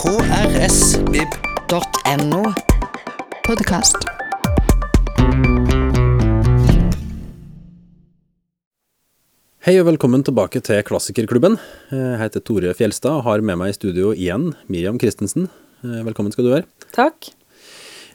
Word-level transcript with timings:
krsvib.no. 0.00 1.58
Podkast. 3.44 3.98
Hei 9.60 9.74
og 9.76 9.84
velkommen 9.90 10.24
tilbake 10.24 10.62
til 10.64 10.80
Klassikerklubben. 10.88 11.58
Jeg 11.92 12.16
heter 12.22 12.40
Tore 12.40 12.72
Fjelstad 12.78 13.18
og 13.18 13.26
har 13.28 13.44
med 13.44 13.60
meg 13.60 13.74
i 13.74 13.76
studio 13.76 14.14
igjen 14.16 14.54
Miriam 14.72 14.96
Christensen. 15.02 15.50
Eh, 15.84 16.00
Velkommen 16.08 16.32
skal 16.32 16.48
du 16.48 16.54
være. 16.54 16.64
Takk. 16.96 17.28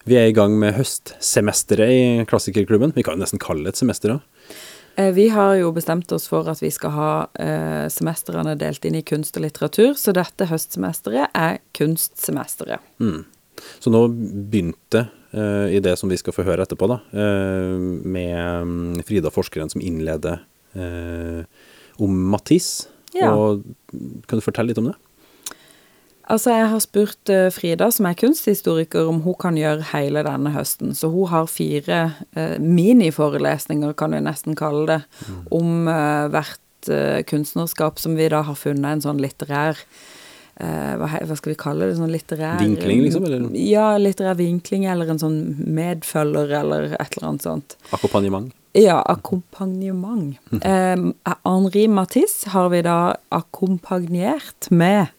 Vi 0.10 0.18
er 0.18 0.32
i 0.32 0.38
gang 0.38 0.58
med 0.58 0.74
høstsemesteret 0.80 1.90
i 1.94 2.26
Klassikerklubben. 2.26 2.98
Vi 2.98 3.06
kan 3.06 3.14
jo 3.14 3.22
nesten 3.28 3.38
kalle 3.46 3.62
det 3.70 3.76
et 3.76 3.84
semester. 3.86 4.18
da. 4.18 4.20
Eh, 4.96 5.12
Vi 5.14 5.27
har 5.30 5.55
jo 5.59 5.71
bestemt 5.75 6.12
oss 6.16 6.27
for 6.32 6.48
at 6.50 6.62
vi 6.64 6.71
skal 6.71 6.93
ha 6.95 7.12
eh, 7.39 7.86
semestrene 7.91 8.55
delt 8.59 8.86
inn 8.88 8.95
i 9.00 9.04
kunst 9.04 9.38
og 9.38 9.44
litteratur, 9.44 9.94
så 10.00 10.13
dette 10.16 10.48
høstsemesteret 10.49 11.36
er 11.36 11.59
kunstsemesteret. 11.76 12.80
Så 13.80 13.91
nå 13.91 14.05
begynte 14.09 15.08
eh, 15.36 15.76
i 15.76 15.81
det 15.84 15.98
som 16.00 16.12
vi 16.12 16.20
skal 16.20 16.36
få 16.36 16.48
høre 16.48 16.66
etterpå, 16.66 16.88
da, 16.91 17.00
eh, 17.12 17.76
med 18.08 18.72
mm, 18.72 19.03
Frida 19.08 19.31
forskeren 19.34 19.72
som 19.72 19.84
innleder 19.84 20.44
eh, 20.76 21.44
om 22.03 22.22
Matisse. 22.31 22.91
Ja. 23.16 23.31
Og 23.31 23.64
kan 24.27 24.39
du 24.39 24.44
fortelle 24.44 24.73
litt 24.73 24.80
om 24.81 24.89
det? 24.91 24.98
Altså, 26.26 26.56
jeg 26.56 26.70
har 26.72 26.82
spurt 26.82 27.32
eh, 27.34 27.48
Frida, 27.54 27.92
som 27.94 28.08
er 28.10 28.18
kunsthistoriker, 28.18 29.06
om 29.10 29.22
hun 29.26 29.38
kan 29.42 29.58
gjøre 29.60 29.86
hele 29.92 30.24
denne 30.26 30.54
høsten. 30.56 30.96
Så 30.98 31.12
hun 31.14 31.30
har 31.30 31.50
fire 31.52 32.00
eh, 32.34 32.58
miniforelesninger, 32.62 33.94
kan 34.00 34.16
vi 34.16 34.24
nesten 34.26 34.58
kalle 34.58 34.86
det, 34.90 35.00
om 35.54 35.90
eh, 35.92 36.28
hvert 36.34 36.62
kunstnerskap 37.26 37.98
som 37.98 38.14
vi 38.14 38.28
da 38.30 38.44
har 38.46 38.58
funnet 38.60 38.86
en 38.86 39.00
sånn 39.02 39.18
litterær 39.18 39.80
hva, 40.56 41.08
hva 41.10 41.36
skal 41.36 41.50
vi 41.50 41.56
kalle 41.58 41.88
det? 41.90 41.96
Sånn 41.98 42.12
litterær 42.14 42.60
Vinkling, 42.62 43.02
liksom, 43.08 43.26
eller? 43.26 43.48
Ja, 43.58 43.88
litterær 43.98 44.38
vinkling, 44.38 44.86
eller 44.88 45.10
en 45.10 45.17
sånn 45.20 45.39
medfølger, 45.66 46.54
eller 46.60 46.94
et 46.94 47.17
eller 47.17 47.32
annet 47.32 47.48
sånt. 47.48 47.76
Akkompagnement. 47.89 48.54
Ja, 48.78 49.00
akkompagnement. 49.02 50.38
Eh, 50.62 51.04
Henri 51.48 51.88
Matisse 51.88 52.54
har 52.54 52.70
vi 52.70 52.86
da 52.86 53.16
akkompagnert 53.34 54.70
med 54.70 55.10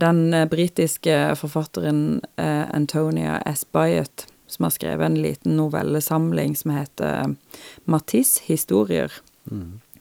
den 0.00 0.34
eh, 0.34 0.48
britiske 0.50 1.14
forfatteren 1.38 2.20
eh, 2.36 2.64
Antonia 2.74 3.38
S. 3.46 3.62
Byatt, 3.72 4.26
som 4.46 4.66
har 4.66 4.74
skrevet 4.74 5.06
en 5.06 5.20
liten 5.22 5.56
novellesamling 5.58 6.56
som 6.58 6.70
heter 6.74 7.36
Matisse 7.84 8.42
historier. 8.46 9.12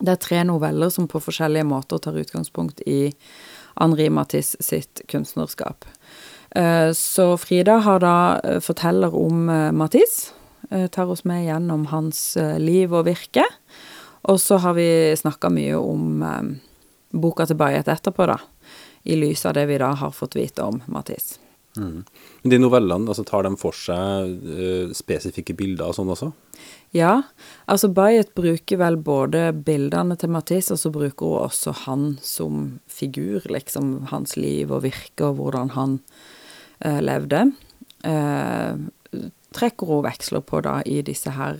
Det 0.01 0.11
er 0.11 0.21
tre 0.21 0.43
noveller 0.43 0.89
som 0.93 1.07
på 1.07 1.21
forskjellige 1.21 1.65
måter 1.69 2.01
tar 2.01 2.17
utgangspunkt 2.17 2.81
i 2.85 3.13
Henri 3.79 4.09
Matisse 4.09 4.57
sitt 4.63 5.01
kunstnerskap. 5.11 5.85
Eh, 6.55 6.91
Så 6.93 7.37
Frida 7.37 7.77
har 7.85 7.99
da 7.99 8.39
eh, 8.43 8.59
forteller 8.59 9.15
om 9.15 9.49
eh, 9.49 9.71
Matisse, 9.71 10.31
eh, 10.71 10.87
tar 10.87 11.09
oss 11.11 11.23
med 11.25 11.45
gjennom 11.45 11.85
hans 11.91 12.37
eh, 12.37 12.57
liv 12.59 12.93
og 12.93 13.05
virke. 13.05 13.43
Og 14.25 14.39
så 14.41 14.57
har 14.57 14.73
vi 14.73 15.13
snakka 15.17 15.49
mye 15.53 15.75
om 15.77 16.23
eh, 16.23 16.43
boka 17.15 17.45
til 17.45 17.59
Bayet 17.59 17.87
etterpå, 17.91 18.25
da. 18.29 18.39
I 19.05 19.17
lys 19.19 19.45
av 19.45 19.53
det 19.57 19.67
vi 19.69 19.77
da 19.81 19.93
har 19.97 20.11
fått 20.11 20.35
vite 20.35 20.65
om 20.65 20.81
Matisse. 20.91 21.39
Men 21.75 22.05
De 22.43 22.57
novellene, 22.59 23.09
altså 23.09 23.25
tar 23.27 23.43
de 23.43 23.51
for 23.59 23.75
seg 23.75 24.31
uh, 24.47 24.93
spesifikke 24.95 25.55
bilder 25.57 25.91
og 25.91 25.97
sånn 25.97 26.11
også? 26.13 26.31
Ja, 26.95 27.17
altså 27.67 27.89
Bayet 27.91 28.31
bruker 28.37 28.79
vel 28.79 28.97
både 29.03 29.49
bildene 29.67 30.15
til 30.19 30.31
Matisse, 30.31 30.75
og 30.75 30.79
så 30.79 30.91
bruker 30.95 31.27
hun 31.27 31.49
også 31.49 31.75
han 31.83 32.07
som 32.23 32.79
figur, 32.87 33.43
liksom 33.51 34.07
hans 34.13 34.37
liv 34.39 34.71
og 34.71 34.85
virke, 34.87 35.27
og 35.27 35.41
hvordan 35.41 35.73
han 35.75 35.99
uh, 36.85 37.01
levde. 37.03 37.49
Uh, 38.05 38.79
trekker 39.55 39.91
hun 39.91 40.05
veksler 40.07 40.45
på 40.47 40.63
da 40.63 40.79
i 40.87 41.01
disse 41.05 41.31
her 41.31 41.59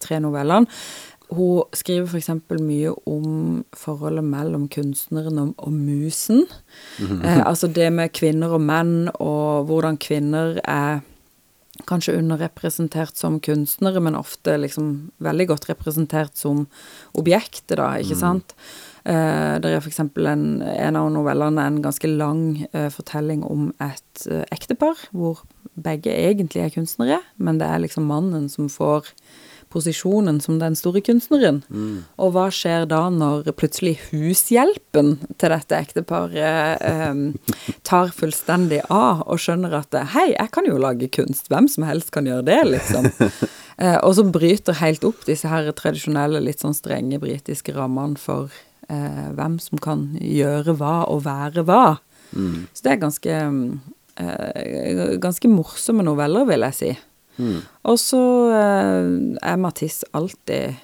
tre 0.00 0.16
novellene. 0.24 0.64
Hun 1.28 1.76
skriver 1.76 2.08
f.eks. 2.08 2.30
mye 2.64 2.94
om 3.08 3.64
forholdet 3.76 4.24
mellom 4.24 4.68
kunstneren 4.72 5.40
og, 5.42 5.52
og 5.58 5.74
musen. 5.74 6.46
Eh, 7.00 7.42
altså 7.44 7.68
det 7.68 7.90
med 7.92 8.14
kvinner 8.16 8.56
og 8.56 8.64
menn, 8.64 9.10
og 9.20 9.68
hvordan 9.68 10.00
kvinner 10.00 10.56
er 10.64 11.02
kanskje 11.88 12.16
underrepresentert 12.18 13.16
som 13.16 13.38
kunstnere, 13.44 14.00
men 14.02 14.18
ofte 14.18 14.56
liksom 14.58 15.10
veldig 15.22 15.48
godt 15.52 15.68
representert 15.70 16.36
som 16.38 16.66
objektet, 17.18 17.76
da, 17.78 17.92
ikke 18.00 18.18
sant? 18.18 18.54
Eh, 19.08 19.54
det 19.62 19.70
er 19.70 19.86
eksempel 19.88 20.26
en, 20.28 20.46
en 20.62 20.98
av 20.98 21.10
novellene 21.14 21.66
en 21.70 21.82
ganske 21.84 22.10
lang 22.10 22.64
eh, 22.72 22.88
fortelling 22.92 23.44
om 23.46 23.70
et 23.84 24.26
eh, 24.26 24.44
ektepar, 24.54 24.98
hvor 25.12 25.44
begge 25.78 26.12
egentlig 26.12 26.64
er 26.64 26.74
kunstnere, 26.74 27.20
men 27.36 27.60
det 27.60 27.68
er 27.68 27.84
liksom 27.84 28.08
mannen 28.10 28.48
som 28.52 28.68
får 28.72 29.12
posisjonen 29.72 30.40
som 30.40 30.58
den 30.60 30.76
store 30.78 31.02
kunstneren. 31.04 31.62
Og 32.16 32.32
hva 32.34 32.48
skjer 32.54 32.86
da 32.90 33.04
når 33.12 33.50
plutselig 33.58 33.96
hushjelpen 34.10 35.16
til 35.38 35.54
dette 35.54 35.78
ekteparet 35.78 36.82
eh, 36.84 37.72
tar 37.88 38.12
fullstendig 38.16 38.82
av 38.88 39.24
og 39.26 39.40
skjønner 39.42 39.78
at 39.80 39.94
hei, 40.14 40.30
jeg 40.34 40.52
kan 40.54 40.68
jo 40.68 40.80
lage 40.80 41.10
kunst, 41.14 41.48
hvem 41.52 41.68
som 41.70 41.86
helst 41.88 42.12
kan 42.14 42.28
gjøre 42.28 42.46
det, 42.48 42.60
liksom. 42.76 43.10
Eh, 43.78 43.94
og 44.02 44.16
så 44.18 44.24
bryter 44.26 44.74
helt 44.80 45.04
opp 45.06 45.20
disse 45.28 45.46
her 45.46 45.68
tradisjonelle, 45.78 46.40
litt 46.42 46.58
sånn 46.64 46.74
strenge 46.74 47.20
britiske 47.22 47.70
rammene 47.76 48.18
for 48.18 48.50
eh, 48.90 49.28
hvem 49.38 49.60
som 49.62 49.78
kan 49.78 50.08
gjøre 50.18 50.74
hva 50.80 51.04
og 51.12 51.22
være 51.28 51.62
hva. 51.68 52.00
Så 52.74 52.84
det 52.84 52.92
er 52.92 53.00
ganske, 53.04 53.36
eh, 54.20 55.14
ganske 55.22 55.52
morsomme 55.52 56.02
noveller, 56.02 56.48
vil 56.50 56.66
jeg 56.66 56.78
si. 56.80 56.90
Og 57.38 57.98
så 58.02 58.20
eh, 58.50 59.08
er 59.52 59.56
Matisse 59.62 60.06
alltid 60.18 60.76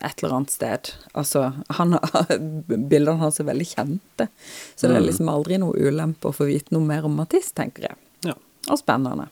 et 0.00 0.22
eller 0.22 0.32
annet 0.38 0.50
sted. 0.54 0.92
Altså, 1.12 1.42
han, 1.76 1.92
har- 1.92 2.30
bildene 2.90 3.18
hans 3.20 3.40
er 3.42 3.48
veldig 3.50 3.66
kjente, 3.68 4.28
så 4.74 4.88
det 4.88 4.96
er 4.96 5.04
liksom 5.04 5.28
aldri 5.28 5.58
noe 5.60 5.76
ulempe 5.76 6.30
å 6.30 6.32
få 6.36 6.46
vite 6.48 6.72
noe 6.72 6.86
mer 6.88 7.04
om 7.04 7.18
Matisse, 7.20 7.52
tenker 7.58 7.90
jeg. 7.90 7.98
Ja, 8.30 8.36
Og 8.72 8.78
spennende. 8.80 9.28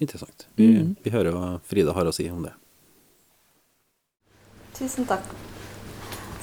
interessant. 0.00 0.46
Vi, 0.56 0.70
vi 1.04 1.10
hører 1.12 1.34
hva 1.36 1.50
Frida 1.68 1.92
har 1.92 2.06
å 2.08 2.14
si 2.16 2.30
om 2.30 2.40
det. 2.46 2.54
Tusen 4.78 5.04
takk. 5.10 5.24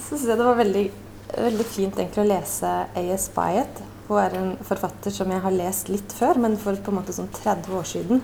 Så 0.05 0.17
syns 0.19 0.27
jeg 0.29 0.37
det 0.37 0.45
var 0.45 0.57
veldig, 0.59 0.85
veldig 1.33 1.65
fint 1.65 1.97
egentlig 2.01 2.23
å 2.25 2.29
lese 2.29 2.71
A.S. 2.99 3.29
Byatt. 3.33 3.79
Hun 4.07 4.19
er 4.21 4.35
en 4.37 4.51
forfatter 4.65 5.13
som 5.13 5.31
jeg 5.33 5.41
har 5.41 5.55
lest 5.55 5.89
litt 5.89 6.13
før, 6.13 6.37
men 6.43 6.59
for 6.61 6.77
på 6.77 6.93
en 6.93 6.99
måte 6.99 7.15
sånn 7.15 7.31
30 7.33 7.77
år 7.79 7.87
siden. 7.89 8.21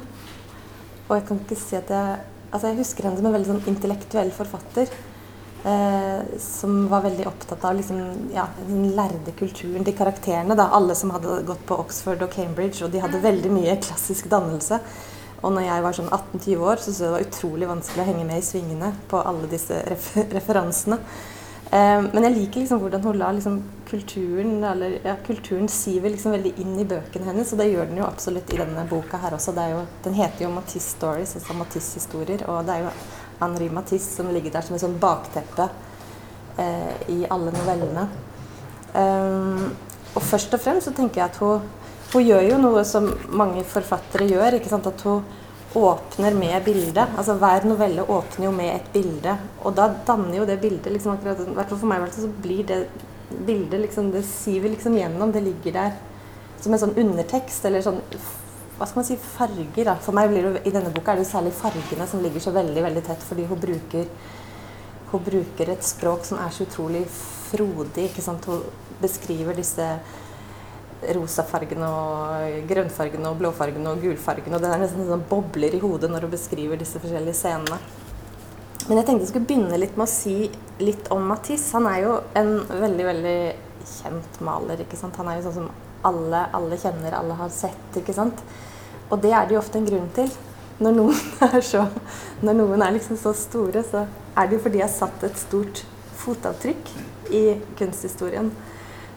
Og 1.08 1.16
jeg 1.18 1.26
kan 1.28 1.42
ikke 1.44 1.60
si 1.60 1.80
at 1.80 1.90
jeg 1.94 2.28
Altså, 2.52 2.68
jeg 2.68 2.82
husker 2.82 3.06
henne 3.08 3.16
som 3.16 3.28
en 3.30 3.32
veldig 3.32 3.48
sånn 3.48 3.68
intellektuell 3.72 4.28
forfatter. 4.36 4.90
Eh, 5.64 6.38
som 6.42 6.88
var 6.92 7.06
veldig 7.06 7.28
opptatt 7.30 7.64
av 7.64 7.76
liksom, 7.78 8.00
ja, 8.34 8.44
den 8.66 8.90
lærde 8.98 9.32
kulturen, 9.40 9.86
de 9.88 9.94
karakterene. 9.96 10.58
da, 10.60 10.66
Alle 10.76 10.96
som 11.00 11.14
hadde 11.16 11.46
gått 11.48 11.64
på 11.70 11.78
Oxford 11.80 12.26
og 12.26 12.34
Cambridge, 12.34 12.84
og 12.84 12.92
de 12.92 13.00
hadde 13.00 13.22
veldig 13.24 13.52
mye 13.54 13.78
klassisk 13.80 14.28
dannelse. 14.28 14.82
Og 15.42 15.54
når 15.54 15.68
jeg 15.68 15.84
var 15.86 15.98
sånn 15.98 16.10
18-20 16.12 16.66
år, 16.66 16.82
så 16.82 16.90
syntes 16.90 17.00
jeg 17.00 17.08
det 17.08 17.14
var 17.16 17.28
utrolig 17.28 17.70
vanskelig 17.70 18.04
å 18.04 18.10
henge 18.10 18.26
med 18.28 18.42
i 18.42 18.46
svingene 18.46 18.92
på 19.10 19.22
alle 19.32 19.50
disse 19.50 19.80
refer 19.88 20.28
referansene. 20.36 21.00
Eh, 21.72 22.02
men 22.04 22.26
jeg 22.28 22.36
liker 22.36 22.66
liksom 22.66 22.82
hvordan 22.84 23.04
hun 23.06 23.20
lar 23.22 23.36
liksom 23.36 23.62
kulturen 23.88 24.58
eller, 24.68 24.98
ja, 25.08 25.14
kulturen 25.24 25.70
siver 25.72 26.12
liksom 26.12 26.34
veldig 26.36 26.52
inn 26.60 26.74
i 26.82 26.88
bøkene 26.88 27.30
hennes, 27.30 27.54
og 27.54 27.62
det 27.62 27.70
gjør 27.70 27.88
den 27.88 28.02
jo 28.02 28.08
absolutt 28.08 28.52
i 28.52 28.60
denne 28.60 28.84
boka 28.90 29.20
her 29.24 29.38
også. 29.38 29.56
Jo, 29.72 29.86
den 30.04 30.18
heter 30.18 30.46
jo 30.46 30.52
Matisse 30.52 30.98
Stories, 30.98 31.38
altså 31.40 31.56
Matisse-historier, 31.56 32.44
og 32.52 32.68
det 32.68 32.76
er 32.76 32.90
jo 32.90 32.96
Henri 33.40 33.70
Matisse 33.72 34.18
som 34.18 34.32
ligger 34.36 34.52
der 34.52 34.68
som 34.68 34.76
et 34.76 34.84
sånn 34.84 35.00
bakteppe 35.00 35.70
eh, 36.60 37.08
i 37.16 37.22
alle 37.32 37.56
novellene. 37.56 38.08
Um, 38.92 39.70
og 40.12 40.26
først 40.28 40.52
og 40.52 40.60
fremst 40.60 40.90
så 40.90 40.92
tenker 40.96 41.22
jeg 41.22 41.30
at 41.30 41.40
hun, 41.40 41.64
hun 42.12 42.26
gjør 42.28 42.50
jo 42.50 42.58
noe 42.60 42.84
som 42.84 43.08
mange 43.32 43.64
forfattere 43.64 44.28
gjør, 44.28 44.60
ikke 44.60 44.74
sant? 44.74 44.92
at 44.92 45.08
hun 45.08 45.24
åpner 45.76 46.36
med 46.36 46.64
bildet. 46.64 47.16
Altså 47.18 47.38
Hver 47.40 47.66
novelle 47.66 48.04
åpner 48.04 48.46
jo 48.46 48.52
med 48.52 48.76
et 48.76 48.92
bilde, 48.94 49.38
og 49.64 49.76
da 49.78 49.88
danner 50.08 50.42
jo 50.42 50.46
det 50.46 50.60
bildet 50.62 50.92
liksom 50.92 51.16
akkurat, 51.16 51.42
hvert 51.56 51.72
fall 51.72 51.80
for 51.80 51.92
meg 51.92 52.06
så 52.16 52.30
blir 52.44 52.68
det 52.68 52.84
bildet 53.48 53.86
liksom, 53.86 54.12
det 54.12 54.26
siver 54.28 54.74
liksom 54.74 54.98
gjennom. 55.00 55.32
Det 55.32 55.44
ligger 55.44 55.78
der 55.78 56.00
som 56.62 56.74
en 56.74 56.82
sånn 56.82 56.98
undertekst, 57.00 57.66
eller 57.66 57.84
sånn 57.86 58.02
hva 58.78 58.88
skal 58.90 59.02
man 59.02 59.06
si, 59.06 59.18
farger. 59.38 59.86
da. 59.86 59.96
For 60.02 60.18
meg 60.18 60.32
blir 60.32 60.48
det, 60.48 60.64
I 60.66 60.74
denne 60.74 60.90
boka 60.94 61.14
er 61.14 61.20
det 61.20 61.28
jo 61.28 61.32
særlig 61.36 61.54
fargene 61.54 62.08
som 62.10 62.24
ligger 62.24 62.42
så 62.42 62.54
veldig 62.56 62.82
veldig 62.82 63.04
tett, 63.06 63.26
fordi 63.28 63.46
hun 63.46 63.60
bruker, 63.62 64.08
hun 65.12 65.24
bruker 65.28 65.70
et 65.70 65.86
språk 65.86 66.26
som 66.26 66.40
er 66.42 66.50
så 66.56 66.66
utrolig 66.66 67.04
frodig. 67.52 68.10
ikke 68.10 68.26
sant? 68.26 68.46
Hun 68.50 68.64
beskriver 69.02 69.54
disse 69.54 69.86
rosafargene 71.18 71.88
og 71.88 72.70
grønnfargene 72.70 73.30
og 73.32 73.40
blåfargene 73.42 73.94
og 73.94 74.04
gulfargene. 74.04 74.58
Og 74.58 74.64
det 74.64 74.70
er 74.70 74.84
nesten 74.84 75.10
sånn 75.10 75.26
bobler 75.30 75.76
i 75.76 75.82
hodet 75.82 76.12
når 76.12 76.26
du 76.26 76.34
beskriver 76.36 76.80
disse 76.80 77.02
forskjellige 77.02 77.38
scenene. 77.40 77.80
Men 78.88 78.98
jeg 78.98 79.08
tenkte 79.08 79.26
jeg 79.26 79.32
skulle 79.32 79.50
begynne 79.50 79.80
litt 79.80 79.98
med 79.98 80.08
å 80.08 80.12
si 80.12 80.36
litt 80.82 81.10
om 81.14 81.26
Matisse. 81.30 81.74
Han 81.78 81.88
er 81.90 82.00
jo 82.06 82.18
en 82.38 82.54
veldig, 82.70 83.08
veldig 83.08 83.38
kjent 83.92 84.40
maler. 84.46 84.82
ikke 84.84 85.00
sant? 85.00 85.18
Han 85.22 85.30
er 85.30 85.40
jo 85.40 85.48
sånn 85.48 85.60
som 85.62 85.72
alle, 86.08 86.46
alle 86.58 86.80
kjenner, 86.82 87.18
alle 87.18 87.38
har 87.38 87.54
sett. 87.54 87.98
ikke 87.98 88.16
sant? 88.18 88.42
Og 89.10 89.22
det 89.22 89.34
er 89.36 89.48
det 89.48 89.58
jo 89.58 89.62
ofte 89.62 89.82
en 89.82 89.88
grunn 89.90 90.10
til. 90.16 90.32
Når 90.82 90.98
noen 90.98 91.24
er, 91.50 91.62
så, 91.66 91.86
når 92.42 92.58
noen 92.58 92.86
er 92.86 92.98
liksom 92.98 93.20
så 93.22 93.34
store, 93.38 93.86
så 93.86 94.06
er 94.36 94.48
det 94.48 94.58
jo 94.58 94.64
fordi 94.66 94.80
de 94.80 94.86
har 94.86 94.94
satt 94.94 95.26
et 95.28 95.40
stort 95.40 95.84
fotavtrykk 96.22 96.94
i 97.38 97.44
kunsthistorien. 97.80 98.50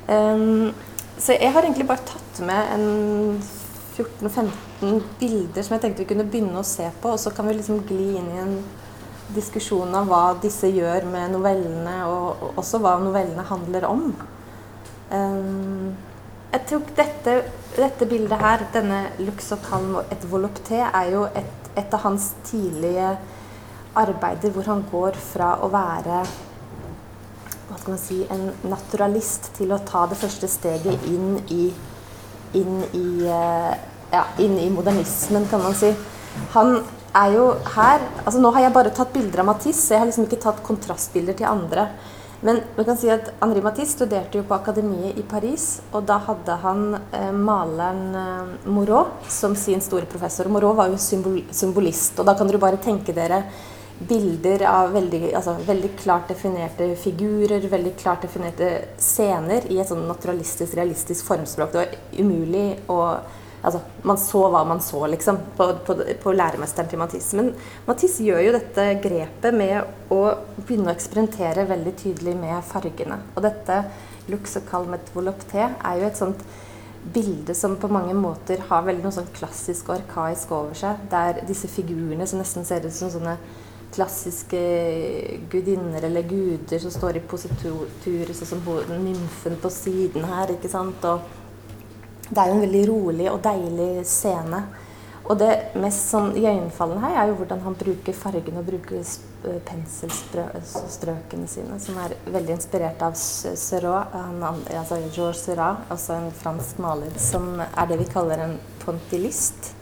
Um, 0.08 0.74
så 1.18 1.36
jeg 1.36 1.52
har 1.54 1.62
egentlig 1.62 1.86
bare 1.88 2.06
tatt 2.08 2.40
med 2.46 2.72
en 2.74 3.42
14-15 3.94 5.02
bilder 5.20 5.62
som 5.62 5.76
jeg 5.76 5.84
tenkte 5.84 6.02
vi 6.02 6.08
kunne 6.10 6.26
begynne 6.26 6.58
å 6.58 6.66
se 6.66 6.88
på, 7.00 7.14
og 7.14 7.20
så 7.22 7.30
kan 7.34 7.46
vi 7.48 7.58
liksom 7.58 7.84
gli 7.86 8.16
inn 8.18 8.32
i 8.32 8.40
en 8.42 8.56
diskusjon 9.34 9.94
av 9.96 10.08
hva 10.10 10.24
disse 10.42 10.68
gjør 10.68 11.06
med 11.10 11.34
novellene, 11.36 11.94
og 12.10 12.58
også 12.58 12.80
hva 12.82 12.96
novellene 13.02 13.46
handler 13.48 13.86
om. 13.88 14.08
Um, 15.14 15.94
jeg 16.54 16.66
tok 16.70 16.90
dette, 16.98 17.36
dette, 17.74 18.06
bildet 18.10 18.38
her, 18.40 18.66
denne 18.74 19.00
Lux 19.22 19.52
og 19.56 19.70
og 19.74 20.12
et 20.12 20.26
volupté, 20.30 20.82
er 20.82 21.10
jo 21.10 21.24
et, 21.34 21.70
et, 21.74 21.94
av 21.94 22.00
hans 22.04 22.32
tidlige 22.44 23.16
arbeider 23.94 24.50
hvor 24.50 24.66
han 24.66 24.84
går 24.90 25.14
fra 25.18 25.54
å 25.62 25.70
være 25.70 26.24
skal 27.84 27.98
man 27.98 28.00
si, 28.00 28.22
en 28.32 28.46
naturalist 28.72 29.50
til 29.58 29.74
å 29.74 29.80
ta 29.84 30.06
det 30.08 30.16
første 30.16 30.48
steget 30.48 31.04
inn 31.10 31.34
i, 31.52 31.66
inn 32.56 32.78
i, 32.96 33.08
eh, 33.28 33.72
ja, 34.14 34.22
inn 34.40 34.56
i 34.56 34.70
modernismen, 34.72 35.44
kan 35.50 35.60
man 35.60 35.76
si. 35.76 35.90
Han 36.54 36.78
er 37.14 37.34
jo 37.36 37.44
her 37.76 38.00
altså 38.24 38.40
Nå 38.40 38.50
har 38.56 38.64
jeg 38.64 38.74
bare 38.74 38.90
tatt 38.90 39.12
bilder 39.12 39.44
av 39.44 39.50
Matisse, 39.52 39.92
jeg 39.92 40.00
har 40.00 40.08
liksom 40.08 40.24
ikke 40.26 40.40
tatt 40.46 40.62
kontrastbilder 40.64 41.36
til 41.36 41.50
andre. 41.50 41.90
Men 42.44 42.62
man 42.76 42.88
kan 42.88 42.96
si 43.00 43.12
at 43.12 43.28
Henri 43.42 43.60
Matisse 43.64 43.98
studerte 43.98 44.40
jo 44.40 44.46
på 44.48 44.56
Akademiet 44.56 45.20
i 45.20 45.26
Paris, 45.28 45.82
og 45.92 46.08
da 46.08 46.18
hadde 46.24 46.56
han 46.64 46.82
eh, 46.96 47.30
maleren 47.36 48.02
eh, 48.16 48.56
Moreau 48.64 49.12
som 49.28 49.52
sin 49.60 49.84
store 49.84 50.08
professor. 50.08 50.48
Moreau 50.48 50.72
var 50.80 50.88
jo 50.88 50.96
symbol, 50.96 51.42
symbolist, 51.52 52.16
og 52.16 52.28
da 52.28 52.36
kan 52.36 52.48
dere 52.48 52.64
bare 52.64 52.80
tenke 52.80 53.12
dere 53.12 53.44
bilder 53.98 54.66
av 54.66 54.92
veldig, 54.92 55.22
altså, 55.34 55.54
veldig 55.66 55.90
klart 56.00 56.28
definerte 56.32 56.90
figurer, 56.98 57.68
veldig 57.70 57.94
klart 58.00 58.26
definerte 58.26 58.70
scener 59.00 59.68
i 59.70 59.78
et 59.78 59.88
sånn 59.88 60.04
naturalistisk, 60.08 60.74
realistisk 60.76 61.26
formspråk. 61.28 61.72
Det 61.72 61.82
var 61.82 61.96
umulig 62.18 62.66
å 62.90 63.00
altså, 63.64 63.80
Man 64.02 64.18
så 64.20 64.42
hva 64.52 64.64
man 64.68 64.82
så, 64.84 65.06
liksom, 65.06 65.38
på, 65.56 65.70
på, 65.86 65.96
på 66.22 66.34
læremesteren 66.36 66.90
til 66.90 67.00
Matisse. 67.00 67.38
Men 67.38 67.54
Matisse 67.86 68.26
gjør 68.26 68.42
jo 68.48 68.56
dette 68.58 68.88
grepet 69.04 69.56
med 69.56 70.12
å 70.12 70.20
begynne 70.58 70.90
å 70.90 70.96
eksperimentere 70.96 71.68
veldig 71.70 71.94
tydelig 72.02 72.36
med 72.36 72.60
fargene. 72.68 73.22
Og 73.34 73.46
dette 73.46 73.80
Lux 74.28 74.56
og 74.58 74.68
Calmet 74.68 75.10
er 75.14 75.98
jo 76.00 76.06
et 76.08 76.20
sånt 76.20 76.44
bilde 77.14 77.54
som 77.54 77.76
på 77.76 77.88
mange 77.92 78.14
måter 78.16 78.62
har 78.70 78.84
veldig 78.86 79.04
noe 79.04 79.12
sånn 79.12 79.32
klassisk 79.36 79.90
og 79.90 79.98
arkaisk 79.98 80.52
over 80.56 80.76
seg. 80.78 81.04
Der 81.12 81.42
disse 81.48 81.68
figurene 81.68 82.26
som 82.26 82.40
nesten 82.40 82.64
ser 82.64 82.84
ut 82.86 82.96
som 82.96 83.12
sånne 83.12 83.36
klassiske 83.94 84.60
gudinner 85.50 86.04
eller 86.06 86.26
guder 86.28 86.82
som 86.82 86.92
står 86.92 87.20
i 87.20 87.24
positurer, 87.30 88.34
sånn 88.34 88.50
som 88.56 88.64
nymfen 89.04 89.58
på 89.62 89.70
siden 89.72 90.26
her. 90.28 90.54
ikke 90.56 90.70
sant, 90.72 91.04
og 91.04 91.20
det 92.30 92.40
er 92.40 92.48
jo 92.50 92.56
en 92.56 92.64
veldig 92.64 92.86
rolig 92.88 93.28
og 93.30 93.42
deilig 93.44 94.06
scene. 94.08 94.64
Og 95.24 95.38
det 95.40 95.52
mest 95.80 96.10
sånn 96.10 96.34
iøynefallende 96.36 97.00
her 97.06 97.14
er 97.22 97.30
jo 97.30 97.36
hvordan 97.38 97.62
han 97.64 97.76
bruker 97.80 98.16
fargene 98.16 98.60
og 98.60 98.66
bruker 98.68 98.98
eh, 99.00 99.60
penselstrøkene 99.70 101.48
sine, 101.48 101.78
som 101.80 101.96
er 102.02 102.12
veldig 102.28 102.58
inspirert 102.58 103.00
av 103.06 103.16
Seurat, 103.16 104.12
altså 104.12 105.00
Georges 105.06 105.46
Seurat, 105.46 105.86
altså 105.88 106.18
en 106.18 106.28
fransk 106.42 106.82
maler, 106.84 107.16
som 107.16 107.54
er 107.64 107.88
det 107.88 108.02
vi 108.02 108.10
kaller 108.12 108.44
en 108.44 108.58
pontillist. 108.84 109.72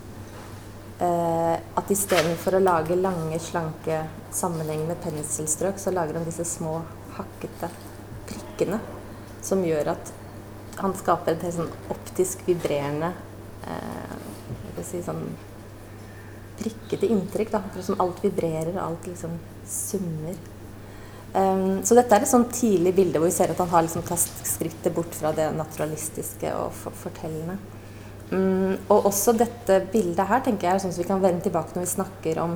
Eh, 1.03 1.55
at 1.75 1.91
istedenfor 1.91 2.59
å 2.59 2.63
lage 2.63 2.95
lange, 2.95 3.39
slanke, 3.43 4.05
sammenhengende 4.31 4.95
penselstrøk, 5.03 5.81
så 5.81 5.91
lager 5.91 6.19
han 6.19 6.29
disse 6.29 6.47
små, 6.47 6.77
hakkete 7.17 7.71
prikkene 8.29 8.79
som 9.43 9.65
gjør 9.67 9.97
at 9.97 10.13
han 10.79 10.95
skaper 10.97 11.35
et 11.35 11.43
helt 11.49 11.57
sånn 11.57 11.73
optisk 11.93 12.45
vibrerende 12.47 13.11
eh, 13.67 14.15
si 14.87 15.03
sånn 15.05 15.25
prikkete 16.61 17.11
inntrykk. 17.11 17.53
da, 17.53 17.63
Som 17.83 18.01
alt 18.03 18.23
vibrerer, 18.23 18.73
og 18.77 18.83
alt 18.87 19.11
liksom 19.11 19.37
summer. 19.69 20.39
Um, 21.33 21.81
så 21.87 21.97
dette 21.97 22.13
er 22.13 22.27
et 22.27 22.29
sånn 22.29 22.51
tidlig 22.53 22.93
bilde 22.97 23.21
hvor 23.21 23.31
vi 23.31 23.35
ser 23.35 23.55
at 23.55 23.61
han 23.63 23.71
har 23.73 23.87
liksom 23.87 24.03
tatt 24.05 24.43
skrittet 24.45 24.93
bort 24.93 25.15
fra 25.17 25.31
det 25.33 25.47
naturalistiske 25.57 26.51
og 26.59 26.75
for 26.77 26.99
fortellende. 27.07 27.57
Um, 28.33 28.79
og 28.89 29.11
også 29.11 29.35
dette 29.37 29.83
bildet 29.93 30.29
her 30.29 30.41
tenker 30.45 30.69
jeg 30.69 30.79
er 30.79 30.85
sånn 30.87 30.95
som 30.95 31.03
vi 31.03 31.09
kan 31.11 31.21
vende 31.21 31.45
tilbake 31.45 31.77
når 31.77 31.85
vi 31.85 31.91
snakker 31.91 32.39
om, 32.41 32.55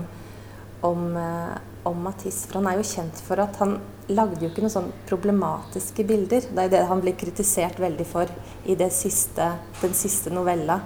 om, 0.88 1.02
uh, 1.12 1.56
om 1.88 2.00
Matisse. 2.06 2.46
For 2.49 2.61
han 2.61 2.70
er 2.70 2.81
jo 2.81 2.88
kjent 2.88 3.20
for 3.26 3.43
at 3.44 3.61
han 3.61 3.76
lagde 4.08 4.40
jo 4.40 4.50
ikke 4.50 4.62
noen 4.64 4.73
sånn 4.73 4.90
problematiske 5.08 6.06
bilder. 6.06 6.49
Det 6.49 6.64
er 6.64 6.73
det 6.73 6.82
han 6.88 7.02
blir 7.02 7.17
kritisert 7.19 7.81
veldig 7.82 8.06
for 8.08 8.31
i 8.67 8.76
siste, 8.94 9.50
den 9.82 9.94
siste 9.99 10.31
novella. 10.31 10.81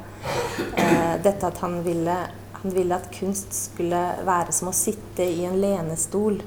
Eh, 0.77 1.17
dette 1.23 1.49
at 1.49 1.61
han 1.65 1.81
ville, 1.85 2.17
han 2.61 2.75
ville, 2.75 2.97
at 2.97 3.11
kunst 3.13 3.53
skulle 3.57 4.01
være 4.27 4.55
som 4.57 4.71
å 4.73 4.77
sitte 4.77 5.25
i 5.25 5.45
en 5.49 5.59
lenestol. 5.61 6.41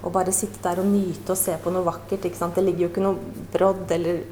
Og 0.00 0.12
bare 0.14 0.32
sitte 0.32 0.62
der 0.64 0.80
og 0.80 0.88
nyte 0.88 1.34
og 1.34 1.38
se 1.38 1.56
på 1.60 1.72
noe 1.74 1.86
vakkert. 1.86 2.22
Det 2.22 2.64
ligger 2.64 2.86
jo 2.86 2.92
ikke 2.92 3.04
noe 3.04 3.48
brodd 3.52 3.90
eller 3.98 4.22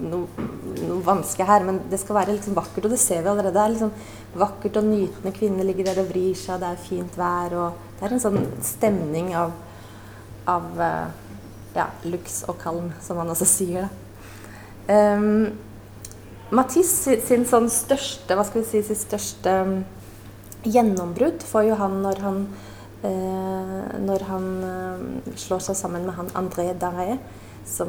noe, 0.00 0.46
noe 0.80 1.00
vanske 1.06 1.46
her, 1.46 1.64
men 1.66 1.82
det 1.90 2.00
skal 2.02 2.18
være 2.18 2.36
liksom 2.36 2.56
vakkert. 2.56 2.86
Og 2.86 2.94
det 2.94 3.00
ser 3.02 3.24
vi 3.24 3.30
allerede. 3.32 3.54
Det 3.56 3.64
er 3.64 3.74
liksom 3.74 4.40
vakkert 4.40 4.78
og 4.80 4.88
nytende. 4.88 5.34
Kvinner 5.36 5.68
ligger 5.68 5.90
der 5.90 6.02
og 6.02 6.08
vrir 6.10 6.38
seg, 6.38 6.62
det 6.62 6.70
er 6.70 6.86
fint 6.86 7.18
vær. 7.18 7.58
og 7.58 7.98
Det 7.98 8.08
er 8.08 8.16
en 8.16 8.24
sånn 8.24 8.40
stemning 8.64 9.34
av, 9.38 9.54
av 10.50 10.70
uh, 10.80 11.06
ja, 11.76 11.88
lux 12.08 12.42
og 12.50 12.58
kalm, 12.62 12.90
som 13.04 13.20
han 13.22 13.32
også 13.34 13.48
sier. 13.48 13.88
Um, 14.88 15.54
Matisse 16.54 17.16
sin 17.24 17.46
sånn 17.48 17.70
største 17.72 18.36
hva 18.36 18.44
skal 18.46 18.60
vi 18.60 18.68
si, 18.68 18.82
sitt 18.84 19.00
største 19.00 19.54
um, 19.64 19.78
gjennombrudd 20.64 21.44
får 21.44 21.68
jo 21.68 21.78
han 21.78 21.96
når 22.04 22.20
han, 22.24 22.38
eh, 23.04 23.80
når 24.00 24.26
han 24.28 24.46
eh, 24.68 25.32
slår 25.40 25.64
seg 25.66 25.78
sammen 25.78 26.06
med 26.06 26.16
han 26.18 26.30
André 26.38 26.70
Daré. 26.80 27.18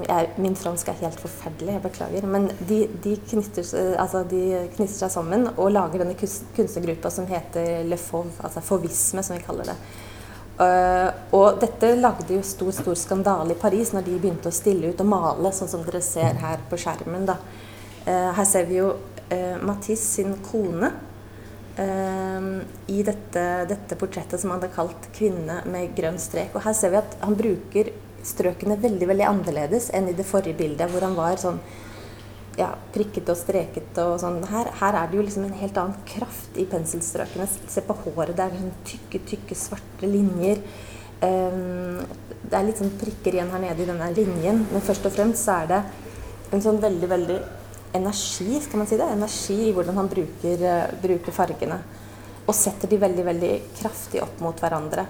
Er, 0.07 0.30
min 0.39 0.56
fransk 0.56 0.88
er 0.88 1.01
helt 1.01 1.19
forferdelig, 1.19 1.74
jeg 1.74 1.83
beklager. 1.83 2.25
Men 2.32 2.48
de, 2.63 2.86
de, 3.03 3.17
knytter, 3.27 3.65
altså 4.00 4.24
de 4.24 4.41
knytter, 4.77 4.96
seg 4.96 5.12
sammen 5.12 5.50
og 5.51 5.74
lager 5.75 6.01
denne 6.01 6.15
kunstnergruppa 6.15 7.12
som 7.12 7.27
heter 7.27 7.84
Le 7.84 8.00
Fauve, 8.00 8.32
altså 8.39 8.63
fauvisme, 8.63 9.24
som 9.25 9.36
vi 9.36 9.44
kaller 9.44 9.74
det. 9.74 9.75
Uh, 10.55 11.10
og 11.36 11.58
dette 11.60 11.89
lagde 12.00 12.32
jo 12.32 12.44
stor 12.48 12.72
stor 12.72 12.96
skandale 12.96 13.51
i 13.51 13.60
Paris 13.60 13.89
når 13.91 14.05
de 14.05 14.13
begynte 14.15 14.48
å 14.48 14.55
stille 14.55 14.88
ut 14.88 15.01
og 15.03 15.10
male, 15.12 15.51
sånn 15.51 15.67
som 15.67 15.84
dere 15.84 16.00
ser 16.03 16.39
her 16.39 16.63
på 16.70 16.79
skjermen. 16.79 17.27
da. 17.27 17.36
Uh, 18.05 18.32
her 18.38 18.48
ser 18.48 18.70
vi 18.70 18.79
jo 18.79 18.94
uh, 18.96 19.58
Matisse 19.65 20.08
sin 20.22 20.38
kone 20.46 20.94
i 21.75 23.01
dette, 23.03 23.41
dette, 23.67 23.98
portrettet 24.00 24.39
som 24.39 24.53
han 24.53 24.62
hadde 24.62 24.72
kalt 24.72 25.10
'Kvinne 25.12 25.58
med 25.67 25.89
grønn 25.98 26.15
strek'. 26.15 26.53
Og 26.55 26.63
her 26.63 26.72
ser 26.72 26.94
vi 26.94 27.01
at 27.01 27.17
han 27.20 27.36
bruker 27.36 27.89
strøkene 28.25 28.77
veldig 28.82 29.10
veldig 29.12 29.27
annerledes 29.29 29.91
enn 29.96 30.10
i 30.10 30.15
det 30.17 30.25
forrige 30.27 30.58
bildet, 30.60 30.89
hvor 30.91 31.05
han 31.05 31.17
var 31.17 31.38
sånn 31.41 31.60
ja, 32.60 32.70
prikket 32.96 33.29
og 33.32 33.38
streket 33.39 33.98
og 34.01 34.15
sånn. 34.22 34.39
Her, 34.50 34.70
her, 34.79 34.98
er 35.01 35.10
det 35.12 35.20
jo 35.20 35.25
liksom 35.25 35.48
en 35.48 35.58
helt 35.60 35.77
annen 35.79 35.98
kraft 36.08 36.55
i 36.60 36.65
penselstrøkene. 36.72 37.48
Se 37.48 37.84
på 37.84 37.98
håret. 38.05 38.36
Det 38.38 38.46
er 38.46 38.55
sånn 38.55 38.77
tykke, 38.88 39.22
tykke, 39.32 39.58
svarte 39.60 40.10
linjer. 40.10 40.62
Um, 41.25 42.00
det 42.46 42.55
er 42.55 42.65
litt 42.67 42.79
sånn 42.79 42.96
prikker 43.00 43.36
igjen 43.36 43.51
her 43.51 43.62
nede 43.63 43.84
i 43.84 43.88
denne 43.88 44.08
linjen, 44.13 44.65
men 44.70 44.84
først 44.84 45.08
og 45.08 45.13
fremst 45.15 45.48
så 45.48 45.62
er 45.63 45.70
det 45.72 45.77
en 46.53 46.62
sånn 46.62 46.77
veldig, 46.84 47.08
veldig 47.10 47.38
energi, 47.96 48.60
skal 48.62 48.82
man 48.82 48.89
si 48.89 49.00
det? 49.00 49.08
Energi 49.15 49.55
i 49.70 49.72
hvordan 49.75 49.98
han 50.00 50.12
bruker, 50.12 50.65
uh, 50.65 50.96
bruker 51.03 51.36
fargene. 51.36 51.79
Og 52.46 52.55
setter 52.55 52.91
de 52.91 53.01
veldig, 53.01 53.24
veldig 53.25 53.53
kraftig 53.79 54.22
opp 54.24 54.44
mot 54.44 54.60
hverandre. 54.62 55.08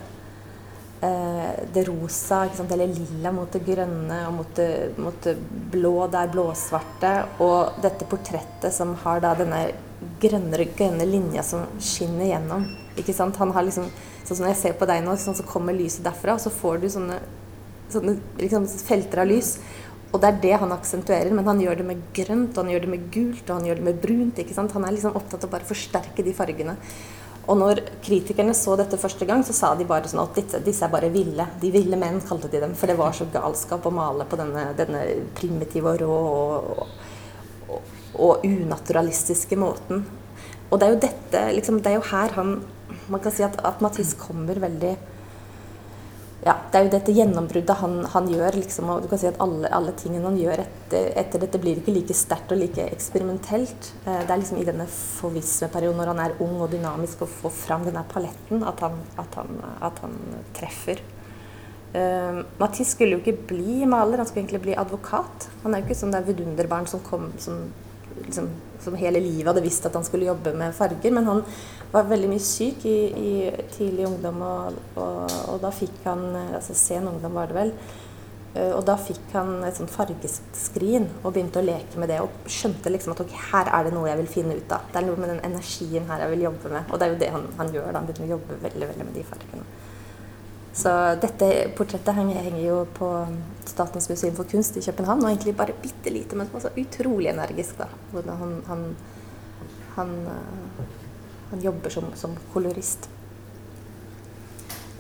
Eh, 1.02 1.64
det 1.74 1.84
rosa 1.84 2.50
eller 2.70 2.88
lilla 2.88 3.32
mot 3.32 3.52
det 3.52 3.60
grønne 3.66 4.20
og 4.28 4.34
mot 4.34 4.52
det, 4.56 4.98
mot 4.98 5.18
det 5.24 5.36
blå, 5.72 6.08
det 6.08 6.22
er 6.22 6.32
blåsvarte. 6.32 7.14
Og 7.44 7.82
dette 7.84 8.08
portrettet 8.08 8.74
som 8.74 8.96
har 9.04 9.20
da 9.24 9.34
denne 9.36 9.66
grønne, 10.22 10.68
grønne 10.78 11.08
linja 11.10 11.44
som 11.44 11.66
skinner 11.84 12.32
gjennom. 12.32 12.68
Ikke 12.96 13.14
sant? 13.14 13.36
Han 13.42 13.52
har 13.56 13.68
liksom, 13.68 13.90
sånn 14.24 14.40
som 14.40 14.48
jeg 14.48 14.60
ser 14.62 14.78
på 14.80 14.88
deg 14.88 15.04
nå, 15.04 15.18
sånn 15.20 15.36
så 15.36 15.48
kommer 15.48 15.75
lyset 15.75 16.06
derfra, 16.06 16.38
og 16.38 16.46
så 16.46 16.54
får 16.54 16.80
du 16.80 16.88
sånne, 16.94 17.20
sånne 17.92 18.16
liksom, 18.40 18.70
felter 18.88 19.25
av 19.25 19.30
lys. 19.30 19.58
Og 20.14 20.22
det 20.24 20.30
er 20.30 20.42
det 20.46 20.56
han 20.62 20.72
aksentuerer, 20.72 21.34
men 21.36 21.48
han 21.50 21.60
gjør 21.60 21.82
det 21.82 21.90
med 21.90 22.04
grønt, 22.16 22.56
og 22.56 22.64
han 22.64 22.72
gjør 22.72 22.86
det 22.86 22.94
med 22.94 23.08
gult, 23.12 23.44
og 23.50 23.58
han 23.58 23.68
gjør 23.68 23.82
det 23.82 23.88
med 23.90 24.02
brunt. 24.06 24.40
ikke 24.40 24.56
sant? 24.56 24.72
Han 24.78 24.88
er 24.88 24.96
liksom 24.96 25.18
opptatt 25.20 25.44
av 25.44 25.52
å 25.52 25.56
bare 25.58 25.68
forsterke 25.68 26.24
de 26.24 26.34
fargene. 26.38 26.78
Og 27.46 27.58
når 27.60 27.82
kritikerne 28.04 28.56
så 28.58 28.74
dette 28.80 28.98
første 28.98 29.25
gang, 29.30 29.44
så 29.46 29.54
sa 29.54 29.72
de 29.78 29.86
bare 29.88 30.10
sånn 30.10 30.24
at 30.24 30.38
disse, 30.38 30.62
disse 30.66 30.86
er 30.86 30.94
bare 30.94 31.12
ville. 31.14 31.46
De 31.62 31.70
ville 31.74 32.00
menn, 32.00 32.18
kalte 32.25 32.50
de 32.50 32.62
dem. 32.64 32.74
For 32.78 32.90
det 32.90 32.98
var 32.98 33.14
så 33.14 33.28
galskap 33.34 33.86
å 33.86 33.94
male 33.94 34.25
på 34.30 34.40
denne, 34.40 34.72
denne 34.78 35.04
primitive 35.38 35.94
og 35.94 36.02
rå 36.02 36.16
og, 36.16 36.96
og, 37.70 37.92
og, 38.16 38.46
unaturalistiske 38.46 39.60
måten. 39.62 40.06
Og 40.72 40.82
det 40.82 40.88
er 40.88 40.96
jo 40.96 41.04
dette 41.04 41.44
liksom, 41.54 41.84
Det 41.86 41.92
er 41.92 42.00
jo 42.00 42.08
her 42.10 42.32
han 42.34 42.56
Man 43.06 43.22
kan 43.22 43.34
si 43.34 43.44
at, 43.46 43.60
at 43.62 43.84
Matisse 43.86 44.18
kommer 44.18 44.58
veldig 44.58 44.96
ja, 46.46 46.54
det 46.70 46.78
er 46.78 46.84
jo 46.86 46.92
dette 46.94 47.14
gjennombruddet 47.16 47.80
han, 47.80 47.96
han 48.14 48.28
gjør. 48.30 48.60
Liksom, 48.60 48.90
og 48.94 49.02
du 49.02 49.10
kan 49.10 49.18
si 49.18 49.25
at 49.32 49.40
alle, 49.42 49.70
alle 49.74 49.96
tingene 49.98 50.28
han 50.28 50.38
gjør 50.38 50.62
etter, 50.62 51.08
etter, 51.18 51.42
dette, 51.42 51.62
blir 51.62 51.80
ikke 51.82 51.96
like 51.96 52.14
sterkt 52.18 52.54
og 52.54 52.60
like 52.62 52.86
eksperimentelt. 52.94 53.90
Eh, 54.06 54.20
det 54.22 54.30
er 54.30 54.42
liksom 54.44 54.60
i 54.62 54.68
denne 54.68 54.86
forvismeperioden 54.92 55.98
når 55.98 56.12
han 56.14 56.22
er 56.28 56.36
ung 56.46 56.60
og 56.62 56.70
dynamisk 56.75 57.24
og 57.25 57.34
får 57.42 57.56
fram 57.64 57.88
denne 57.88 58.06
paletten, 58.12 58.62
at 58.62 58.86
han, 58.86 59.02
at 59.22 59.40
han, 59.42 59.58
at 59.90 60.04
han 60.06 60.16
treffer. 60.54 61.02
Uh, 61.96 62.42
Matisse 62.60 62.92
skulle 62.92 63.16
jo 63.16 63.22
ikke 63.24 63.48
bli 63.54 63.86
maler, 63.88 64.20
han 64.20 64.28
skulle 64.28 64.44
egentlig 64.44 64.66
bli 64.68 64.78
advokat. 64.78 65.48
Han 65.64 65.74
er 65.74 65.82
jo 65.82 65.88
ikke 65.88 65.98
sånn 65.98 66.14
der 66.14 66.25
vidunderbarn 66.28 66.86
som 66.92 67.02
kom 67.08 67.30
som, 67.42 67.70
liksom, 68.20 68.52
som 68.84 68.98
hele 69.00 69.22
livet 69.24 69.48
hadde 69.50 69.64
visst 69.64 69.88
at 69.88 69.96
han 69.96 70.06
skulle 70.06 70.28
jobbe 70.28 70.54
med 70.60 70.75
farger. 70.78 71.14
Men 71.16 71.30
han 71.32 71.42
var 71.96 72.10
veldig 72.10 72.32
mye 72.32 72.44
syk 72.44 72.86
i, 72.90 72.98
i 73.16 73.36
tidlig 73.75 74.08
ungdom, 74.10 74.42
og, 74.46 74.82
og, 74.96 75.38
og, 75.52 75.62
da 75.64 75.72
fikk 75.74 76.02
han 76.06 76.28
altså 76.36 76.75
Sen 76.78 77.08
ungdom 77.10 77.38
var 77.38 77.52
det 77.52 77.58
vel. 77.58 77.72
Eh, 78.56 78.72
og 78.72 78.86
da 78.88 78.96
fikk 79.00 79.34
han 79.36 79.58
et 79.68 79.75
sånt 79.78 79.92
fargeskrin 79.92 81.10
og 81.22 81.34
begynte 81.36 81.60
å 81.60 81.66
leke 81.66 82.00
med 82.00 82.12
det. 82.12 82.22
Og 82.24 82.52
skjønte 82.52 82.92
liksom 82.94 83.16
at 83.16 83.24
okay, 83.25 83.42
her 83.52 83.72
er 83.72 83.88
det 83.88 83.96
noe 83.96 84.08
jeg 84.10 84.22
vil 84.22 84.32
finne 84.38 84.60
ut 84.60 84.75
av. 84.75 84.88
Det 84.92 85.02
er 85.02 85.10
noe 85.10 85.20
med 85.20 85.34
den 85.34 85.44
energien 85.48 86.08
her 86.12 86.24
jeg 86.24 86.36
vil 86.36 86.46
jobbe 86.48 86.72
med. 86.78 86.88
Og 86.90 87.00
det 87.00 87.08
er 87.08 87.14
jo 87.14 87.20
det 87.24 87.34
han, 87.36 87.50
han 87.60 87.74
gjør. 87.75 87.90
da, 87.90 87.98
Han 88.00 88.10
begynner 88.10 88.30
å 88.30 88.36
jobbe 88.38 88.62
veldig, 88.64 88.92
veldig 88.94 89.10
med 89.10 89.20
de 89.20 89.28
fargene. 89.34 89.68
Så 90.75 90.92
dette 91.24 91.50
portrettet 91.78 92.18
henger, 92.18 92.56
jo 92.60 92.82
på 92.98 93.10
Statens 93.66 94.10
museum 94.12 94.36
for 94.36 94.48
kunst 94.52 94.75
i 94.75 94.84
København. 94.84 95.24
Og 95.24 95.32
egentlig 95.32 95.56
bare 95.56 95.75
bitte 95.84 96.12
lite, 96.12 96.36
men 96.40 96.52
også 96.52 96.74
utrolig 96.80 97.32
energisk. 97.32 97.80
da. 97.80 97.88
Han, 98.40 98.58
han, 98.68 98.86
han 99.96 100.16
han 101.55 101.63
jobber 101.63 101.89
som, 101.89 102.12
som 102.19 102.35
kolorist. 102.53 103.09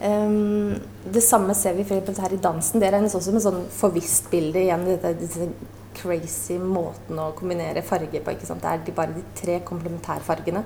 Um, 0.01 0.75
det 1.11 1.21
samme 1.21 1.55
ser 1.55 1.73
vi 1.73 1.85
for 1.87 2.21
her 2.21 2.33
i 2.33 2.41
dansen. 2.41 2.79
Det 2.79 2.91
regnes 2.91 3.15
også 3.15 3.33
med 3.35 3.43
sånn 3.43 3.63
forvisst 3.71 4.29
bilde 4.31 4.61
igjen. 4.65 4.85
Dette, 4.87 5.13
disse 5.19 5.49
crazy 5.95 6.57
måten 6.59 7.19
å 7.21 7.31
kombinere 7.37 7.83
farger 7.85 8.23
på. 8.23 8.35
ikke 8.35 8.47
sant? 8.47 8.63
Det 8.63 8.71
er 8.71 8.83
de, 8.83 8.95
bare 8.95 9.15
de 9.15 9.23
tre 9.37 9.59
komplementærfargene 9.67 10.65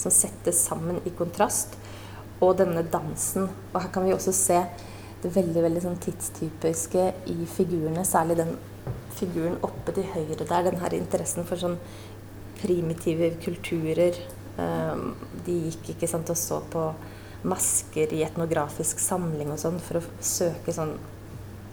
som 0.00 0.12
settes 0.14 0.62
sammen 0.68 1.00
i 1.04 1.12
kontrast. 1.16 1.76
Og 2.40 2.56
denne 2.60 2.86
dansen. 2.88 3.50
Og 3.72 3.80
her 3.82 3.92
kan 3.92 4.06
vi 4.06 4.16
også 4.16 4.32
se 4.36 4.62
det 5.20 5.34
veldig 5.34 5.64
veldig 5.66 5.84
sånn 5.84 6.00
tidstypiske 6.00 7.06
i 7.32 7.38
figurene. 7.52 8.06
Særlig 8.08 8.40
den 8.40 8.54
figuren 9.16 9.60
oppe 9.66 9.92
til 9.96 10.08
høyre 10.14 10.40
der. 10.40 10.70
Den 10.70 10.80
her 10.80 10.96
interessen 10.96 11.48
for 11.48 11.60
sånn 11.60 11.76
primitive 12.60 13.34
kulturer 13.44 14.16
de 14.56 15.56
gikk 15.68 15.94
ikke 15.94 16.08
sant, 16.10 16.30
og 16.30 16.38
så 16.38 16.60
på 16.72 16.84
masker 17.48 18.12
i 18.12 18.22
etnografisk 18.26 19.00
samling 19.00 19.52
og 19.52 19.60
sånn 19.62 19.78
for 19.80 20.00
å 20.00 20.08
søke 20.20 20.74
sånn 20.76 20.92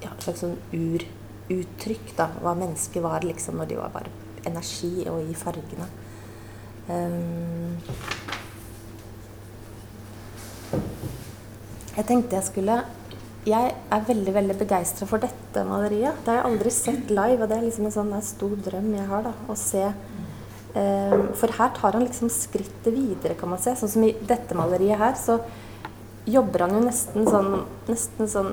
ja, 0.03 0.13
slags 0.21 0.43
sånn 0.45 0.55
uruttrykk, 0.71 2.13
da. 2.19 2.29
Hva 2.43 2.53
mennesket 2.57 3.03
var 3.03 3.25
liksom 3.25 3.59
når 3.59 3.71
de 3.71 3.79
var 3.79 3.93
bare 3.95 4.13
energi 4.47 5.07
og 5.11 5.25
i 5.25 5.35
fargene. 5.35 5.87
Um, 6.87 7.75
jeg 11.97 12.05
tenkte 12.07 12.37
jeg 12.37 12.45
skulle 12.47 12.77
Jeg 13.47 13.73
er 13.91 14.05
veldig 14.07 14.33
veldig 14.35 14.55
begeistra 14.59 15.07
for 15.07 15.23
dette 15.23 15.63
maleriet. 15.67 16.19
Det 16.23 16.31
har 16.31 16.41
jeg 16.41 16.47
aldri 16.51 16.71
sett 16.71 17.11
live, 17.11 17.41
og 17.41 17.49
det 17.49 17.57
er 17.57 17.67
liksom 17.67 17.87
en 17.87 17.95
sånn 17.95 18.15
stor 18.27 18.55
drøm 18.65 18.89
jeg 18.95 19.07
har. 19.07 19.23
da, 19.23 19.31
Å 19.47 19.55
se 19.55 19.83
Ehm, 19.87 20.26
for 20.73 21.53
her 21.57 21.71
tar 21.73 21.95
han 21.95 22.03
liksom 22.05 22.29
skrittet 22.29 22.93
videre, 22.93 23.37
kan 23.39 23.49
man 23.49 23.61
se. 23.61 23.73
Sånn 23.79 23.89
som 23.89 24.03
i 24.05 24.13
dette 24.29 24.57
maleriet 24.57 24.99
her, 25.01 25.15
så 25.17 25.39
jobber 26.27 26.65
han 26.65 26.75
jo 26.75 26.81
nesten 26.83 27.27
sånn, 27.27 27.53
nesten 27.87 28.29
sånn 28.29 28.51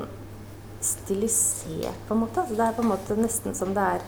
stilisert, 0.84 2.04
på 2.06 2.14
en 2.14 2.22
måte. 2.22 2.44
Altså 2.44 2.58
det 2.58 2.66
er 2.66 2.76
på 2.76 2.84
en 2.84 2.92
måte 2.92 3.16
nesten 3.18 3.56
som 3.56 3.72
det 3.76 3.88
er 3.96 4.04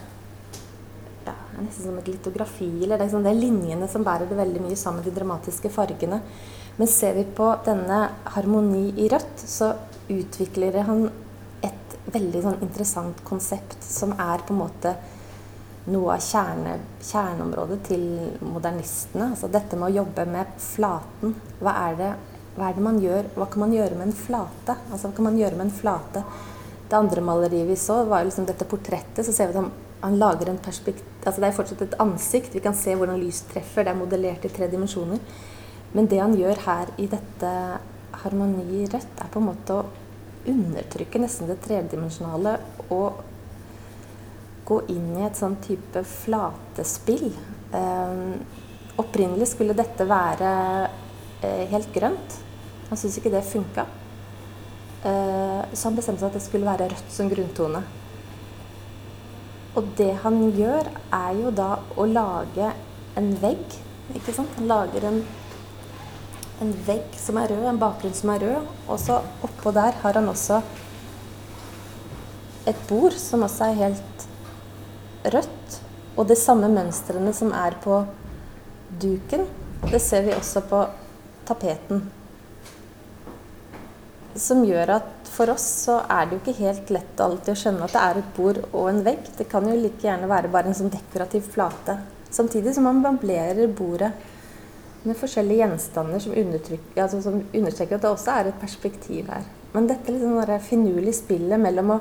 ja, 1.26 1.34
nesten 1.58 1.88
som 1.88 1.98
et 1.98 2.10
litografi. 2.10 2.70
eller 2.84 2.98
det 3.00 3.08
er, 3.08 3.12
sånn, 3.14 3.26
det 3.26 3.32
er 3.32 3.40
linjene 3.40 3.88
som 3.90 4.04
bærer 4.06 4.30
det 4.30 4.38
veldig 4.38 4.62
mye 4.68 4.78
sammen, 4.78 5.04
de 5.04 5.14
dramatiske 5.14 5.72
fargene. 5.72 6.20
Men 6.76 6.90
ser 6.92 7.16
vi 7.16 7.24
på 7.36 7.48
denne 7.66 8.02
harmoni 8.36 8.90
i 9.00 9.08
rødt, 9.12 9.40
så 9.40 9.72
utvikler 10.12 10.82
han 10.86 11.08
et 11.64 11.96
veldig 12.12 12.42
sånn 12.44 12.60
interessant 12.62 13.22
konsept 13.26 13.80
som 13.82 14.12
er 14.12 14.44
på 14.46 14.54
en 14.54 14.60
måte 14.60 14.94
noe 15.92 16.16
av 16.16 16.22
kjerne, 16.24 16.76
kjerneområdet 17.04 17.78
til 17.86 18.04
modernistene. 18.42 19.30
Altså 19.32 19.50
dette 19.52 19.78
med 19.78 19.90
å 19.90 20.02
jobbe 20.02 20.26
med 20.30 20.52
flaten. 20.62 21.34
Hva 21.60 21.74
er, 21.86 21.96
det, 22.00 22.12
hva 22.56 22.68
er 22.68 22.76
det 22.76 22.84
man 22.86 23.00
gjør? 23.02 23.30
Hva 23.36 23.48
kan 23.52 23.64
man 23.66 23.74
gjøre 23.76 23.98
med 23.98 24.08
en 24.08 24.18
flate? 24.18 24.78
Altså 24.90 25.08
hva 25.08 25.16
kan 25.18 25.28
man 25.28 25.40
gjøre 25.40 25.58
med 25.58 25.68
en 25.68 25.76
flate? 25.80 26.22
Det 26.86 26.98
andre 26.98 27.22
maleriet 27.24 27.70
vi 27.70 27.78
så, 27.80 28.00
var 28.06 28.26
liksom 28.26 28.46
dette 28.48 28.66
portrettet. 28.68 29.26
Så 29.26 29.34
ser 29.34 29.50
vi 29.50 29.58
at 29.58 29.82
han 30.02 30.18
lager 30.20 30.50
en 30.50 30.62
perspekt... 30.62 31.06
Altså 31.24 31.42
det 31.42 31.50
er 31.50 31.58
fortsatt 31.58 31.84
et 31.86 32.00
ansikt. 32.02 32.54
Vi 32.54 32.62
kan 32.62 32.76
se 32.78 32.94
hvordan 32.94 33.20
lys 33.22 33.44
treffer. 33.50 33.86
Det 33.86 33.94
er 33.94 34.00
modellert 34.00 34.46
i 34.46 34.52
tre 34.54 34.70
dimensjoner. 34.70 35.22
Men 35.94 36.10
det 36.10 36.18
han 36.20 36.34
gjør 36.36 36.66
her 36.66 36.90
i 37.02 37.06
dette 37.10 37.52
harmoni 38.22 38.84
rødt, 38.90 39.22
er 39.22 39.30
på 39.30 39.40
en 39.40 39.48
måte 39.50 39.76
å 39.76 39.86
undertrykke 40.46 41.20
nesten 41.20 41.50
det 41.50 41.58
tredimensjonale 41.64 42.56
og 42.94 43.22
gå 44.66 44.80
inn 44.90 45.12
i 45.18 45.26
et 45.26 45.38
sånn 45.38 45.56
type 45.62 46.02
flatespill. 46.10 47.28
Eh, 47.76 48.22
opprinnelig 48.98 49.52
skulle 49.52 49.76
dette 49.76 50.06
være 50.08 50.50
eh, 51.44 51.64
helt 51.70 51.92
grønt. 51.94 52.40
Han 52.88 52.98
syntes 52.98 53.20
ikke 53.20 53.32
det 53.34 53.44
funka. 53.46 53.86
Eh, 55.06 55.62
så 55.72 55.88
han 55.88 55.98
bestemte 55.98 56.24
seg 56.24 56.30
at 56.32 56.38
det 56.38 56.44
skulle 56.44 56.68
være 56.68 56.90
rødt 56.90 57.14
som 57.14 57.30
grunntone. 57.30 57.82
Og 59.76 59.90
det 59.98 60.12
han 60.22 60.38
gjør, 60.56 60.88
er 61.14 61.32
jo 61.36 61.52
da 61.54 61.72
å 61.94 62.06
lage 62.08 62.70
en 63.20 63.34
vegg. 63.42 63.76
Ikke 64.16 64.34
sant? 64.34 64.54
Han 64.58 64.70
lager 64.70 65.04
en, 65.04 65.20
en 66.64 66.72
vegg 66.86 67.18
som 67.20 67.38
er 67.38 67.52
rød, 67.52 67.66
en 67.70 67.82
bakgrunn 67.82 68.16
som 68.16 68.32
er 68.34 68.46
rød. 68.46 68.70
Og 68.88 68.98
så 69.02 69.20
oppå 69.46 69.74
der 69.76 69.98
har 70.02 70.18
han 70.18 70.32
også 70.32 70.62
et 72.66 72.78
bord 72.88 73.14
som 73.20 73.44
også 73.46 73.68
er 73.68 73.82
helt 73.84 74.25
rødt. 75.34 75.80
Og 76.16 76.28
de 76.28 76.36
samme 76.38 76.68
mønstrene 76.72 77.32
som 77.36 77.52
er 77.56 77.76
på 77.82 78.00
duken, 79.00 79.44
det 79.90 80.00
ser 80.02 80.24
vi 80.26 80.34
også 80.36 80.62
på 80.70 80.84
tapeten. 81.48 82.06
Som 84.36 84.64
gjør 84.68 84.96
at 84.98 85.30
for 85.32 85.52
oss 85.52 85.64
så 85.84 85.98
er 86.12 86.26
det 86.26 86.36
jo 86.36 86.42
ikke 86.42 86.62
helt 86.62 86.92
lett 86.94 87.20
alltid 87.20 87.52
å 87.52 87.58
skjønne 87.60 87.84
at 87.86 87.94
det 87.96 88.04
er 88.04 88.20
et 88.20 88.30
bord 88.36 88.62
og 88.70 88.88
en 88.90 89.02
vegg. 89.04 89.28
Det 89.36 89.48
kan 89.50 89.66
jo 89.68 89.76
like 89.76 90.04
gjerne 90.04 90.30
være 90.30 90.52
bare 90.52 90.72
en 90.72 90.78
sånn 90.78 90.92
dekorativ 90.92 91.50
flate. 91.52 91.98
Samtidig 92.32 92.74
som 92.76 92.88
man 92.88 93.02
møblerer 93.04 93.68
bordet 93.76 94.12
med 95.06 95.16
forskjellige 95.18 95.62
gjenstander 95.62 96.22
som, 96.22 96.34
altså 96.34 97.20
som, 97.22 97.38
understreker 97.54 97.96
at 97.96 98.04
det 98.04 98.10
også 98.10 98.32
er 98.32 98.50
et 98.50 98.60
perspektiv 98.60 99.28
her. 99.30 99.44
Men 99.74 99.88
dette 99.90 100.12
liksom 100.12 100.60
finurlige 100.64 101.20
spillet 101.20 101.60
mellom 101.60 101.98
å 101.98 102.00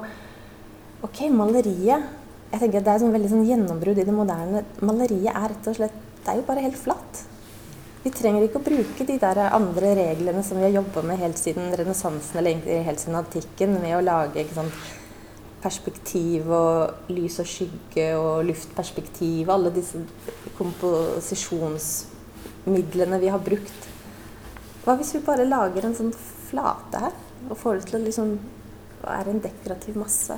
Ok, 1.05 1.27
maleriet 1.29 2.01
jeg 2.55 2.63
tenker 2.63 2.79
at 2.79 2.88
Det 2.88 2.93
er 2.93 3.01
sånn 3.03 3.15
veldig 3.15 3.31
sånn 3.31 3.47
gjennombrudd 3.50 4.00
i 4.00 4.05
det 4.07 4.13
moderne. 4.15 4.62
Maleriet 4.88 5.33
er 5.33 5.50
rett 5.51 5.65
og 5.67 5.75
slett 5.75 5.95
Det 6.24 6.31
er 6.31 6.38
jo 6.39 6.45
bare 6.47 6.63
helt 6.63 6.79
flatt. 6.79 7.15
Vi 8.05 8.12
trenger 8.13 8.45
ikke 8.45 8.59
å 8.62 8.67
bruke 8.67 9.05
de 9.07 9.15
der 9.17 9.39
andre 9.50 9.95
reglene 9.97 10.43
som 10.45 10.59
vi 10.59 10.65
har 10.67 10.77
jobba 10.77 11.01
med 11.09 11.19
helt 11.19 11.39
siden 11.41 11.74
renessansen, 11.74 12.38
eller 12.38 12.53
egentlig 12.53 12.85
helt 12.85 13.01
siden 13.01 13.17
antikken, 13.17 13.71
med 13.81 13.97
å 13.97 14.05
lage 14.05 14.45
sant, 14.53 14.77
perspektiv 15.63 16.45
og 16.53 17.09
lys 17.09 17.39
og 17.41 17.47
skygge 17.50 18.13
og 18.19 18.45
luftperspektiv. 18.45 19.50
Alle 19.50 19.74
disse 19.74 19.97
komposisjonsmidlene 20.59 23.17
vi 23.24 23.29
har 23.33 23.41
brukt. 23.47 23.79
Hva 24.85 24.93
hvis 25.00 25.15
vi 25.17 25.25
bare 25.25 25.50
lager 25.50 25.81
en 25.88 25.97
sånn 25.97 26.13
flate 26.45 26.97
her, 27.07 27.15
og 27.50 27.57
får 27.57 27.74
det 27.79 27.85
til 27.89 27.97
å 27.97 28.05
liksom 28.05 28.29
være 29.01 29.29
en 29.33 29.45
dekorativ 29.50 29.97
masse? 29.97 30.38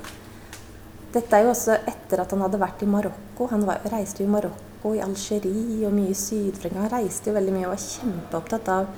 Dette 1.13 1.37
er 1.37 1.45
jo 1.45 1.53
også 1.53 1.77
etter 1.87 2.21
at 2.21 2.33
han 2.33 2.43
hadde 2.43 2.59
vært 2.61 2.83
i 2.83 2.89
Marokko. 2.89 3.47
Han 3.53 3.63
var, 3.67 3.85
reiste 3.91 4.23
jo 4.23 4.27
i 4.27 4.33
Marokko, 4.33 4.91
i 4.95 5.03
Algerie 5.03 5.85
og 5.87 5.95
mye 5.95 6.11
i 6.11 6.17
Syd-Afrika. 6.17 6.81
Han 6.83 6.91
reiste 6.91 7.31
jo 7.31 7.37
veldig 7.37 7.55
mye 7.55 7.69
og 7.69 7.73
var 7.73 7.85
kjempeopptatt 7.85 8.71
av 8.73 8.89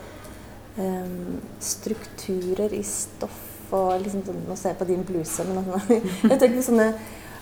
um, 0.80 1.38
strukturer 1.62 2.74
i 2.76 2.84
stoff 2.88 3.46
og 3.76 4.00
liksom, 4.02 4.24
sånn, 4.26 4.44
Nå 4.48 4.58
ser 4.58 4.74
jeg 4.74 4.80
på 4.80 4.90
din 4.90 5.06
bluse, 5.06 5.46
men 5.46 5.62
altså, 5.62 6.00
jeg 6.32 6.38
tenker 6.42 6.58
på 6.58 6.68
sånne 6.72 6.90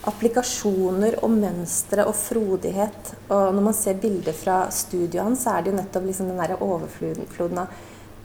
applikasjoner 0.08 1.18
og 1.24 1.32
mønstre 1.34 2.04
og 2.08 2.16
frodighet. 2.16 3.14
Og 3.28 3.54
når 3.56 3.64
man 3.70 3.76
ser 3.76 3.98
bilder 4.00 4.36
fra 4.36 4.60
studioet 4.72 5.24
hans, 5.24 5.44
så 5.44 5.56
er 5.56 5.64
det 5.64 5.72
jo 5.72 5.78
nettopp 5.80 6.06
liksom 6.08 6.30
den 6.30 6.42
der 6.42 6.60
overfloden 6.64 7.62
av 7.64 7.72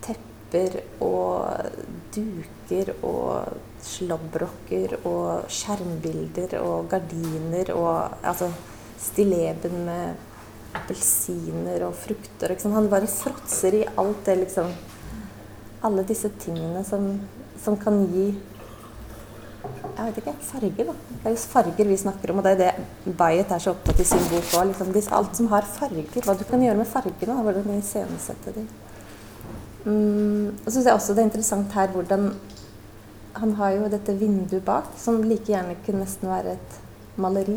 tepper 0.03 0.81
og 1.03 1.82
duker 2.15 2.93
og 3.03 3.57
slåbroker 3.83 4.95
og 5.09 5.49
skjermbilder 5.51 6.57
og 6.61 6.89
gardiner 6.91 7.73
og 7.75 8.23
altså 8.23 8.51
stilleben 9.01 9.83
med 9.87 10.29
appelsiner 10.73 11.85
og 11.87 11.95
frukter. 11.97 12.55
Han 12.73 12.89
bare 12.89 13.07
fråtser 13.07 13.81
i 13.81 13.85
alt 13.97 14.25
det 14.25 14.39
liksom 14.45 14.73
Alle 15.83 16.05
disse 16.07 16.29
tingene 16.39 16.79
som, 16.87 17.19
som 17.59 17.75
kan 17.75 18.05
gi 18.07 18.29
jeg 19.63 20.05
vet 20.05 20.17
ikke, 20.21 20.33
farger, 20.43 20.87
da. 20.87 20.93
Det 21.09 21.27
er 21.27 21.35
jo 21.35 21.41
farger 21.51 21.89
vi 21.89 21.97
snakker 21.99 22.31
om, 22.31 22.39
og 22.39 22.47
det 22.47 22.53
er 22.53 22.61
det 22.61 23.15
Bayet 23.19 23.51
er 23.51 23.61
så 23.63 23.71
opptatt 23.75 23.99
i 24.01 24.07
sin 24.07 24.23
bok 24.31 24.55
òg. 24.57 24.71
Liksom, 24.71 25.13
alt 25.19 25.37
som 25.37 25.51
har 25.51 25.67
farger. 25.77 26.23
Hva 26.25 26.35
du 26.39 26.43
kan 26.49 26.63
gjøre 26.63 26.79
med 26.79 26.89
fargene. 26.89 27.37
Hvordan 27.45 27.77
iscenesette 27.77 28.55
dem. 28.55 28.67
Mm, 29.83 30.53
og 30.63 30.67
så 30.69 30.77
syns 30.77 30.85
jeg 30.87 30.95
også 30.95 31.13
det 31.13 31.23
er 31.23 31.27
interessant 31.27 31.73
her 31.75 31.89
hvordan 31.91 32.29
Han 33.35 33.55
har 33.57 33.73
jo 33.73 33.87
dette 33.89 34.13
vinduet 34.13 34.61
bak, 34.63 34.91
som 34.97 35.23
like 35.25 35.49
gjerne 35.49 35.73
kunne 35.85 36.03
nesten 36.03 36.29
være 36.29 36.51
et 36.53 36.75
maleri. 37.17 37.55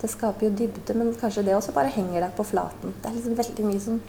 Det 0.00 0.08
skaper 0.08 0.46
jo 0.46 0.54
dybde, 0.56 0.94
men 0.96 1.10
kanskje 1.20 1.42
det 1.44 1.54
også 1.54 1.74
bare 1.76 1.92
henger 1.92 2.22
der 2.24 2.32
på 2.36 2.46
flaten. 2.46 2.94
Det 3.02 3.10
er 3.10 3.18
liksom 3.18 3.36
veldig 3.36 3.66
mye 3.66 3.82
som, 3.84 4.00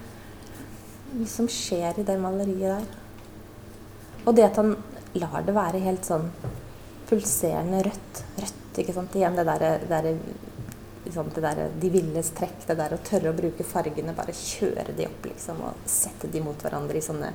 mye 1.18 1.28
som 1.28 1.50
skjer 1.52 2.00
i 2.00 2.06
det 2.08 2.16
maleriet 2.22 2.78
der. 2.78 2.88
Og 4.24 4.38
det 4.38 4.46
at 4.48 4.62
han 4.62 4.78
lar 5.20 5.44
det 5.46 5.58
være 5.58 5.84
helt 5.84 6.08
sånn 6.08 6.30
pulserende 7.10 7.84
rødt. 7.90 8.24
Rødt, 8.40 8.80
ikke 8.84 8.96
sant. 8.96 9.20
Igjen 9.20 9.36
det 9.36 9.48
derre 9.50 9.74
der, 9.90 10.12
liksom, 11.06 11.32
det 11.36 11.44
der, 11.46 11.64
De 11.82 11.90
villes 11.94 12.34
trekk. 12.38 12.66
Det 12.68 12.78
der 12.80 12.96
å 12.96 13.04
tørre 13.04 13.34
å 13.34 13.38
bruke 13.38 13.68
fargene. 13.68 14.16
Bare 14.18 14.36
kjøre 14.36 14.96
de 14.98 15.08
opp, 15.08 15.30
liksom. 15.32 15.64
Og 15.70 15.90
sette 15.90 16.32
de 16.32 16.44
mot 16.44 16.66
hverandre 16.66 17.00
i 17.00 17.06
sånne 17.06 17.32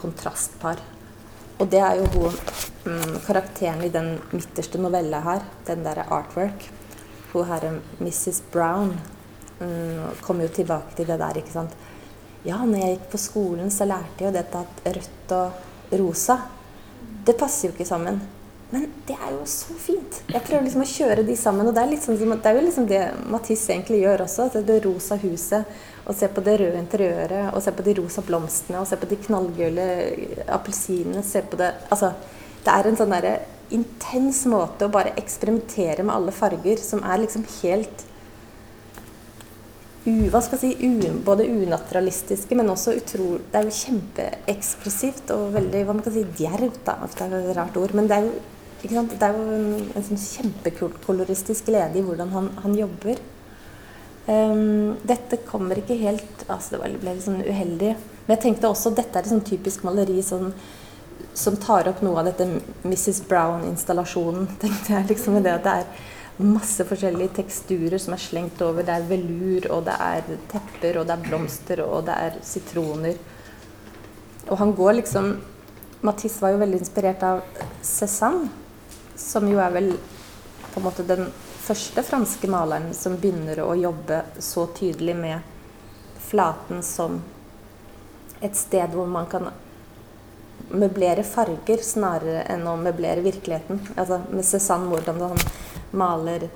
kontrastpar. 0.00 0.82
Og 1.58 1.68
det 1.70 1.80
er 1.86 2.00
jo 2.00 2.08
hun 2.16 2.38
mm, 2.86 3.20
karakteren 3.26 3.84
i 3.86 3.92
den 3.94 4.16
midterste 4.32 4.80
novella 4.82 5.20
her, 5.22 5.44
den 5.68 5.84
derre 5.86 6.08
artwork 6.12 6.66
hun 7.34 7.44
her 7.44 7.80
Mrs. 7.98 8.42
Brown 8.52 8.92
mm, 9.58 10.20
kom 10.20 10.40
jo 10.40 10.48
tilbake 10.48 10.94
til 10.94 11.08
det 11.10 11.18
der, 11.18 11.38
ikke 11.38 11.54
sant. 11.54 11.74
Ja, 12.44 12.60
når 12.60 12.78
jeg 12.78 12.96
gikk 12.96 13.06
på 13.14 13.20
skolen, 13.22 13.70
så 13.72 13.86
lærte 13.88 14.22
jeg 14.22 14.28
jo 14.28 14.34
dette 14.36 14.60
at 14.60 14.82
rødt 14.98 15.34
og 15.38 15.98
rosa 15.98 16.36
Det 17.24 17.36
passer 17.40 17.68
jo 17.68 17.72
ikke 17.72 17.86
sammen. 17.88 18.18
Men 18.74 18.88
det 19.06 19.14
er 19.14 19.30
jo 19.30 19.44
så 19.46 19.74
fint. 19.78 20.16
Jeg 20.32 20.42
prøver 20.42 20.64
liksom 20.66 20.82
å 20.82 20.90
kjøre 20.90 21.24
de 21.26 21.36
sammen. 21.38 21.68
Og 21.70 21.76
det 21.76 21.82
er, 21.84 21.90
liksom, 21.92 22.16
det 22.18 22.50
er 22.50 22.56
jo 22.58 22.64
liksom 22.64 22.88
det 22.90 23.02
Matisse 23.30 23.70
egentlig 23.70 24.00
gjør 24.02 24.24
også. 24.26 24.48
Det 24.66 24.80
rosa 24.82 25.18
huset, 25.22 25.76
og 26.04 26.16
se 26.18 26.28
på 26.28 26.42
det 26.44 26.56
røde 26.60 26.80
interiøret, 26.80 27.52
og 27.54 27.62
se 27.62 27.72
på 27.72 27.84
de 27.86 27.94
rosa 28.00 28.24
blomstene, 28.26 28.80
og 28.82 28.88
se 28.90 28.98
på 28.98 29.08
de 29.12 29.20
knallgule 29.28 29.86
appelsinene. 30.58 31.22
Se 31.22 31.44
på 31.46 31.60
det 31.60 31.70
Altså, 31.94 32.10
det 32.64 32.74
er 32.74 32.88
en 32.90 32.98
sånn 32.98 33.14
derre 33.14 33.36
intens 33.74 34.42
måte 34.50 34.88
å 34.88 34.92
bare 34.92 35.14
eksperimentere 35.20 36.02
med 36.02 36.16
alle 36.16 36.34
farger 36.34 36.82
som 36.82 37.00
er 37.06 37.22
liksom 37.22 37.46
helt 37.62 38.04
u, 40.04 40.28
hva 40.32 40.40
skal 40.44 40.60
jeg 40.60 40.74
si, 40.74 40.88
u, 40.88 41.20
både 41.24 41.46
unaturalistiske, 41.48 42.56
men 42.58 42.68
også 42.72 42.96
utrolig 42.98 43.40
Det 43.52 43.60
er 43.60 43.68
jo 43.68 43.78
kjempeeksplosivt 43.78 45.32
og 45.32 45.54
veldig 45.54 45.84
hva 45.84 45.96
man 45.96 46.04
kan 46.04 46.16
si, 46.16 46.24
djervt. 46.40 46.82
da, 46.84 46.98
Det 47.04 47.24
er 47.24 47.36
et 47.38 47.56
rart 47.56 47.76
ord. 47.80 47.94
Men 47.94 48.10
det 48.10 48.18
er 48.18 48.28
jo, 48.28 48.34
det 48.84 49.22
er 49.22 49.36
jo 49.36 49.44
en, 49.54 49.68
en 49.96 50.04
sånn 50.04 50.20
kjempekoloristisk 50.20 51.70
glede 51.70 51.98
i 51.98 52.04
hvordan 52.04 52.32
han, 52.34 52.50
han 52.64 52.76
jobber. 52.76 53.20
Um, 54.26 54.94
dette 55.04 55.36
kommer 55.44 55.76
ikke 55.76 55.98
helt 56.00 56.46
altså 56.48 56.78
Det 56.78 56.94
ble 57.02 57.12
litt 57.12 57.24
sånn 57.26 57.42
uheldig. 57.44 57.92
Men 58.24 58.36
jeg 58.36 58.42
tenkte 58.46 58.70
også 58.70 58.94
dette 58.96 59.18
er 59.18 59.26
et 59.26 59.32
sånn 59.32 59.44
typisk 59.44 59.84
maleri 59.84 60.22
sånn 60.24 60.52
som 61.34 61.56
tar 61.60 61.90
opp 61.90 62.00
noe 62.04 62.22
av 62.22 62.28
dette 62.30 62.46
Mrs. 62.86 63.24
Brown-installasjonen. 63.28 64.48
tenkte 64.62 64.94
jeg 64.94 65.10
liksom 65.12 65.40
det 65.44 65.56
at 65.58 65.66
det 65.66 65.78
er 65.82 66.44
masse 66.44 66.82
forskjellige 66.88 67.36
teksturer 67.36 68.00
som 68.02 68.16
er 68.16 68.22
slengt 68.22 68.62
over. 68.64 68.86
Det 68.86 68.94
er 68.94 69.08
velur, 69.08 69.70
og 69.76 69.84
det 69.88 69.96
er 70.02 70.28
tepper, 70.50 71.00
og 71.00 71.08
det 71.08 71.16
er 71.16 71.26
blomster, 71.28 71.84
og 71.84 72.06
det 72.08 72.16
er 72.28 72.38
sitroner. 72.46 73.18
Og 74.48 74.56
han 74.60 74.74
går 74.76 75.00
liksom 75.00 75.34
Matisse 76.04 76.42
var 76.42 76.52
jo 76.52 76.58
veldig 76.60 76.82
inspirert 76.82 77.22
av 77.24 77.38
Cézanne, 77.80 78.50
som 79.16 79.48
jo 79.48 79.60
er 79.62 79.74
vel 79.74 79.90
på 80.72 80.80
en 80.80 80.86
måte 80.86 81.06
den 81.06 81.28
første 81.64 82.02
franske 82.04 82.48
maleren 82.50 82.90
som 82.96 83.16
begynner 83.20 83.62
å 83.64 83.74
jobbe 83.78 84.22
så 84.42 84.66
tydelig 84.76 85.14
med 85.16 85.52
flaten 86.24 86.82
som 86.84 87.20
et 88.44 88.56
sted 88.58 88.92
hvor 88.92 89.08
man 89.08 89.28
kan 89.30 89.48
møblere 90.74 91.24
farger 91.26 91.82
snarere 91.84 92.44
enn 92.52 92.66
å 92.68 92.76
møblere 92.80 93.24
virkeligheten. 93.24 93.80
Altså 93.96 94.20
med 94.30 94.44
Cézanne, 94.44 94.90
hvordan 94.90 95.20
han 95.22 95.42
maler 95.96 96.48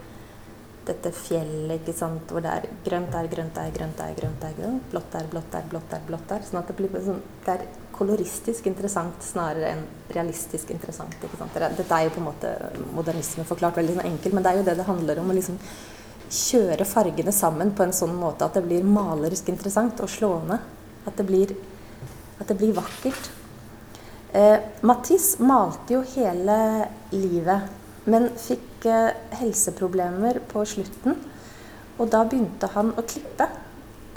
dette 0.88 1.12
fjellet 1.12 1.82
ikke 1.82 1.96
sant, 1.96 2.30
hvor 2.32 2.44
det 2.44 2.52
er 2.52 2.68
grønt 2.86 3.14
er 3.14 3.28
grønt 3.28 3.58
er 3.60 3.72
grønt 3.74 4.00
er 4.00 4.14
grønt 4.16 4.44
er 4.48 4.54
grønt, 4.56 4.86
blått 4.92 5.16
er 5.18 5.28
blått 5.30 5.56
er 5.58 5.68
blått 5.68 5.92
er 5.92 6.06
blått 6.08 6.32
er. 6.36 6.46
Sånn 6.48 6.62
at 6.62 6.70
det 6.70 6.78
blir 6.78 7.04
sånn, 7.04 7.20
det 7.44 7.56
er 7.58 7.66
koloristisk 7.98 8.66
interessant 8.70 9.22
snarere 9.24 9.72
enn 9.74 9.84
realistisk 10.14 10.70
interessant. 10.70 11.14
ikke 11.18 11.38
sant. 11.40 11.54
Dette 11.76 11.94
er 11.94 12.06
jo 12.06 12.14
på 12.14 12.22
en 12.22 12.28
måte 12.30 12.52
modernisme 12.94 13.44
forklart 13.48 13.80
veldig 13.80 13.98
sånn 13.98 14.10
enkelt, 14.12 14.34
men 14.34 14.44
det 14.44 14.52
er 14.52 14.60
jo 14.60 14.66
det 14.68 14.76
det 14.78 14.88
handler 14.88 15.20
om. 15.20 15.30
å 15.30 15.38
liksom 15.38 15.58
kjøre 16.28 16.84
fargene 16.84 17.32
sammen 17.32 17.72
på 17.72 17.86
en 17.86 17.96
sånn 17.96 18.14
måte 18.16 18.44
at 18.44 18.56
det 18.56 18.64
blir 18.66 18.84
malerisk 18.84 19.48
interessant 19.48 20.00
og 20.04 20.12
slående. 20.12 20.60
At 21.08 21.16
det 21.16 21.26
blir, 21.26 21.54
at 22.38 22.48
det 22.48 22.56
blir 22.58 22.74
vakkert. 22.76 23.30
Eh, 24.32 24.58
Matisse 24.84 25.40
malte 25.42 25.94
jo 25.96 26.02
hele 26.14 26.88
livet, 27.14 27.70
men 28.04 28.28
fikk 28.36 28.84
eh, 28.86 29.14
helseproblemer 29.40 30.42
på 30.50 30.64
slutten. 30.68 31.16
Og 31.98 32.10
da 32.12 32.22
begynte 32.28 32.68
han 32.74 32.92
å 32.92 33.04
klippe. 33.08 33.48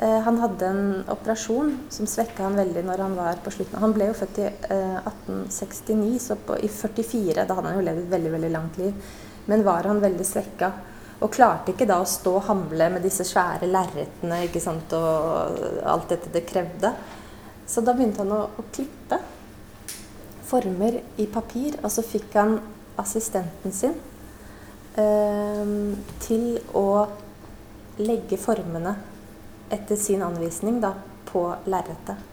Eh, 0.01 0.19
han 0.25 0.39
hadde 0.41 0.65
en 0.65 0.85
operasjon 1.13 1.75
som 1.93 2.07
svekka 2.09 2.47
han 2.47 2.55
veldig 2.57 2.81
når 2.87 3.01
han 3.03 3.15
var 3.19 3.41
på 3.45 3.51
slutten. 3.53 3.77
Han 3.83 3.91
ble 3.93 4.07
jo 4.09 4.15
født 4.17 4.39
i 4.41 4.47
1869, 4.49 6.07
eh, 6.15 6.21
så 6.23 6.37
på, 6.41 6.57
i 6.57 6.69
44 6.73 7.45
Da 7.45 7.57
hadde 7.57 7.69
han 7.69 7.77
jo 7.77 7.83
levd 7.85 8.07
et 8.07 8.15
veldig, 8.15 8.31
veldig 8.35 8.49
langt 8.55 8.79
liv. 8.81 9.11
Men 9.45 9.65
var 9.67 9.85
han 9.85 10.01
veldig 10.01 10.25
svekka. 10.25 10.71
Og 11.21 11.29
klarte 11.35 11.75
ikke 11.75 11.85
da 11.85 11.99
å 12.01 12.07
stå 12.09 12.33
og 12.39 12.47
hamle 12.47 12.87
med 12.95 13.05
disse 13.05 13.27
svære 13.29 13.69
lerretene 13.69 14.39
og 14.97 15.85
alt 15.85 16.09
dette 16.09 16.33
det 16.33 16.47
krevde. 16.49 16.95
Så 17.69 17.85
da 17.85 17.93
begynte 17.93 18.23
han 18.23 18.33
å, 18.33 18.41
å 18.57 18.65
klippe 18.73 19.21
former 20.49 20.97
i 21.21 21.29
papir, 21.29 21.77
og 21.83 21.93
så 21.93 22.01
fikk 22.01 22.33
han 22.41 22.57
assistenten 22.99 23.71
sin 23.71 23.93
eh, 24.97 25.77
til 26.25 26.57
å 26.73 27.05
legge 28.01 28.41
formene 28.41 28.97
etter 29.71 29.95
sin 29.95 30.23
anvisning 30.23 30.81
da, 30.83 30.93
på 31.25 31.45
lerretet. 31.65 32.27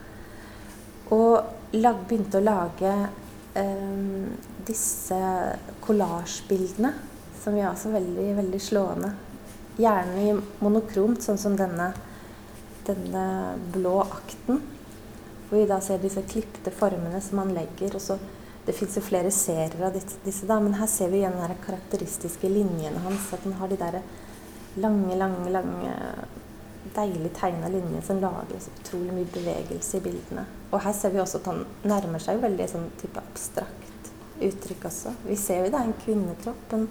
Og 1.15 1.79
lag, 1.79 2.01
begynte 2.09 2.41
å 2.41 2.45
lage 2.45 2.93
eh, 3.55 4.27
disse 4.67 5.21
kollasjbildene, 5.85 6.93
som 7.39 7.55
vi 7.55 7.65
har 7.65 7.77
så 7.79 7.93
veldig, 7.95 8.27
veldig 8.41 8.61
slående. 8.61 9.13
Gjerne 9.79 10.41
monokromt, 10.65 11.23
sånn 11.23 11.39
som 11.41 11.55
denne, 11.57 11.93
denne 12.89 13.25
blå 13.73 14.01
akten. 14.03 14.61
Hvor 15.49 15.63
vi 15.63 15.69
da 15.71 15.79
ser 15.81 16.03
disse 16.03 16.25
klipte 16.29 16.75
formene 16.75 17.23
som 17.25 17.41
han 17.41 17.55
legger. 17.57 17.95
og 17.95 18.03
så 18.03 18.19
Det 18.67 18.75
fins 18.77 18.99
jo 18.99 19.01
flere 19.01 19.31
serier 19.33 19.87
av 19.87 19.95
disse, 19.97 20.45
da, 20.45 20.59
men 20.61 20.75
her 20.77 20.91
ser 20.91 21.09
vi 21.09 21.23
igjen 21.23 21.39
de 21.41 21.57
karakteristiske 21.65 22.51
linjene 22.53 23.01
hans. 23.07 23.31
At 23.33 23.47
han 23.47 23.57
har 23.63 23.71
de 23.71 23.79
der 23.81 24.03
lange, 24.77 25.17
lange, 25.17 25.49
lange 25.55 25.95
deilig 26.97 27.33
tegna 27.37 27.71
linje 27.73 28.03
som 28.07 28.21
lager 28.23 28.63
så 28.63 28.73
utrolig 28.81 29.17
mye 29.17 29.33
bevegelse 29.35 29.99
i 29.99 30.05
bildene. 30.05 30.47
Og 30.71 30.83
her 30.85 30.97
ser 30.97 31.15
vi 31.15 31.23
også 31.23 31.43
at 31.43 31.51
han 31.53 31.63
nærmer 31.89 32.23
seg 32.23 32.43
veldig 32.43 32.71
sånn 32.71 32.89
type 33.01 33.23
abstrakt 33.23 34.13
uttrykk 34.45 34.89
også. 34.91 35.15
Vi 35.27 35.37
ser 35.41 35.65
jo 35.65 35.71
det 35.73 35.79
er 35.79 35.89
en 35.89 36.01
kvinnekropp. 36.05 36.73
men 36.73 36.89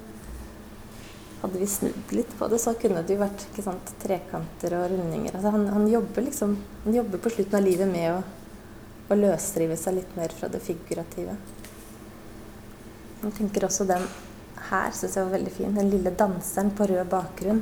hadde 1.37 1.59
vi 1.61 1.67
snudd 1.69 2.11
litt 2.17 2.31
på 2.39 2.47
det, 2.49 2.57
så 2.59 2.73
kunne 2.81 3.03
det 3.05 3.13
jo 3.13 3.21
vært 3.21 3.43
sant, 3.61 3.91
trekanter 4.01 4.73
og 4.73 4.87
rundinger. 4.89 5.35
Altså 5.37 5.51
han, 5.53 5.67
han, 5.69 5.85
jobber 5.87 6.25
liksom, 6.25 6.55
han 6.83 6.95
jobber 6.97 7.21
på 7.21 7.29
slutten 7.29 7.59
av 7.59 7.67
livet 7.67 7.91
med 7.91 8.07
å 8.15 8.17
å 9.07 9.15
løsrive 9.15 9.77
seg 9.79 10.01
litt 10.01 10.15
mer 10.17 10.33
fra 10.35 10.49
det 10.51 10.59
figurative. 10.63 11.35
Jeg 13.23 13.33
tenker 13.37 13.65
også 13.67 13.87
den 13.87 14.03
her 14.67 14.95
syns 14.95 15.15
jeg 15.15 15.25
var 15.25 15.35
veldig 15.37 15.53
fin. 15.53 15.75
Den 15.75 15.91
lille 15.91 16.11
danseren 16.17 16.73
på 16.75 16.87
rød 16.91 17.07
bakgrunn. 17.11 17.61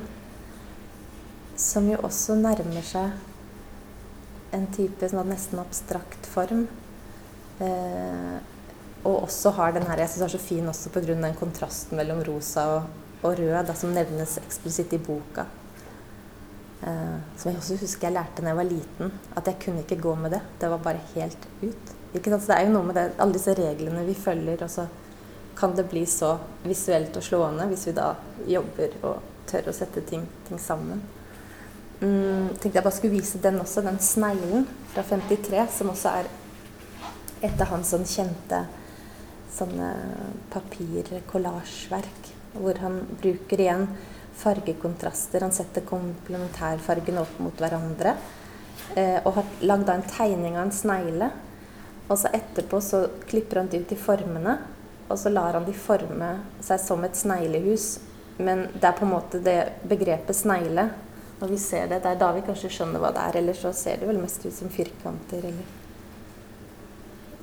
Som 1.56 1.88
jo 1.88 1.98
også 2.04 2.36
nærmer 2.36 2.84
seg 2.84 4.54
en 4.56 4.66
type 4.72 5.08
sånn 5.08 5.28
nesten 5.30 5.60
abstrakt 5.60 6.28
form. 6.28 6.66
Eh, 7.64 8.36
og 9.06 9.22
også 9.22 9.52
har 9.56 9.72
den 9.72 9.86
her 9.86 10.02
Jeg 10.02 10.10
syns 10.12 10.18
den 10.18 10.26
er 10.26 10.34
så 10.34 10.42
fin 10.42 10.68
også 10.68 10.90
pga. 10.92 11.14
den 11.14 11.38
kontrasten 11.38 11.96
mellom 11.96 12.22
rosa 12.26 12.66
og, 12.74 12.82
og 13.22 13.38
rød, 13.38 13.66
da, 13.66 13.74
som 13.74 13.94
nevnes 13.94 14.38
eksplisitt 14.42 14.92
i 14.92 14.98
boka. 14.98 15.46
Eh, 16.82 17.18
som 17.36 17.50
jeg 17.50 17.58
også 17.58 17.80
husker 17.80 18.08
jeg 18.08 18.18
lærte 18.18 18.42
da 18.42 18.52
jeg 18.52 18.60
var 18.60 18.68
liten, 18.68 19.12
at 19.36 19.46
jeg 19.46 19.60
kunne 19.64 19.84
ikke 19.84 20.00
gå 20.02 20.14
med 20.14 20.36
det. 20.36 20.42
Det 20.60 20.70
var 20.70 20.84
bare 20.84 21.00
helt 21.14 21.48
ut. 21.62 21.94
Ikke 22.12 22.30
sant? 22.30 22.42
Så 22.42 22.52
det 22.52 22.58
er 22.58 22.66
jo 22.66 22.76
noe 22.76 22.88
med 22.90 22.98
det, 22.98 23.10
alle 23.18 23.36
disse 23.36 23.56
reglene 23.56 24.04
vi 24.06 24.14
følger, 24.14 24.62
og 24.62 24.70
så 24.70 24.86
kan 25.56 25.72
det 25.76 25.88
bli 25.88 26.04
så 26.04 26.36
visuelt 26.66 27.16
og 27.16 27.24
slående 27.24 27.64
hvis 27.70 27.86
vi 27.88 27.96
da 27.96 28.10
jobber 28.46 28.98
og 29.08 29.22
tør 29.48 29.70
å 29.70 29.76
sette 29.76 30.02
ting, 30.04 30.26
ting 30.48 30.60
sammen. 30.60 31.00
Mm, 32.00 32.50
tenkte 32.60 32.74
jeg 32.76 32.84
bare 32.84 32.92
skulle 32.92 33.16
vise 33.16 33.38
den 33.40 33.60
også, 33.62 33.80
den 33.84 33.96
sneglen 34.04 34.66
fra 34.92 35.04
53, 35.06 35.62
som 35.78 35.92
også 35.92 36.12
er 36.20 36.28
et 37.46 37.62
av 37.62 37.70
hans 37.70 37.92
sånn 37.92 38.04
kjente 38.08 38.64
sånne 39.56 39.88
papirkollasjverk, 40.52 42.30
hvor 42.56 42.80
han 42.82 43.00
bruker 43.20 43.62
igjen 43.62 43.86
fargekontraster. 44.36 45.44
Han 45.44 45.54
setter 45.56 45.86
komplementærfargene 45.88 47.22
opp 47.22 47.38
mot 47.40 47.60
hverandre. 47.60 48.16
Eh, 48.96 49.18
og 49.24 49.38
har 49.38 49.54
lagd 49.64 49.92
en 49.92 50.04
tegning 50.10 50.58
av 50.58 50.66
en 50.66 50.74
snegle. 50.76 51.30
Og 52.06 52.20
så 52.20 52.30
etterpå 52.36 52.80
så 52.84 53.06
klipper 53.26 53.62
han 53.62 53.70
det 53.72 53.82
ut 53.82 53.94
i 53.96 53.98
formene, 53.98 54.58
og 55.08 55.16
så 55.18 55.32
lar 55.32 55.56
han 55.56 55.64
de 55.66 55.74
forme 55.74 56.28
seg 56.62 56.82
som 56.82 57.02
et 57.06 57.16
sneglehus. 57.18 57.96
Men 58.36 58.66
det 58.74 58.84
er 58.84 58.98
på 58.98 59.06
en 59.06 59.14
måte 59.14 59.40
det 59.42 59.58
begrepet 59.88 60.36
snegle 60.36 60.90
Når 61.40 61.48
vi 61.52 61.58
ser 61.60 61.88
det, 61.90 62.00
det 62.04 62.14
er 62.14 62.20
da 62.20 62.30
vi 62.32 62.44
kanskje 62.46 62.70
skjønner 62.72 63.02
hva 63.02 63.10
det 63.12 63.24
er. 63.24 63.40
Ellers 63.42 63.60
så 63.64 63.72
ser 63.76 64.00
det 64.00 64.08
vel 64.08 64.20
mest 64.22 64.44
ut 64.46 64.54
som 64.56 64.72
firkanter 64.72 65.44
eller 65.44 65.66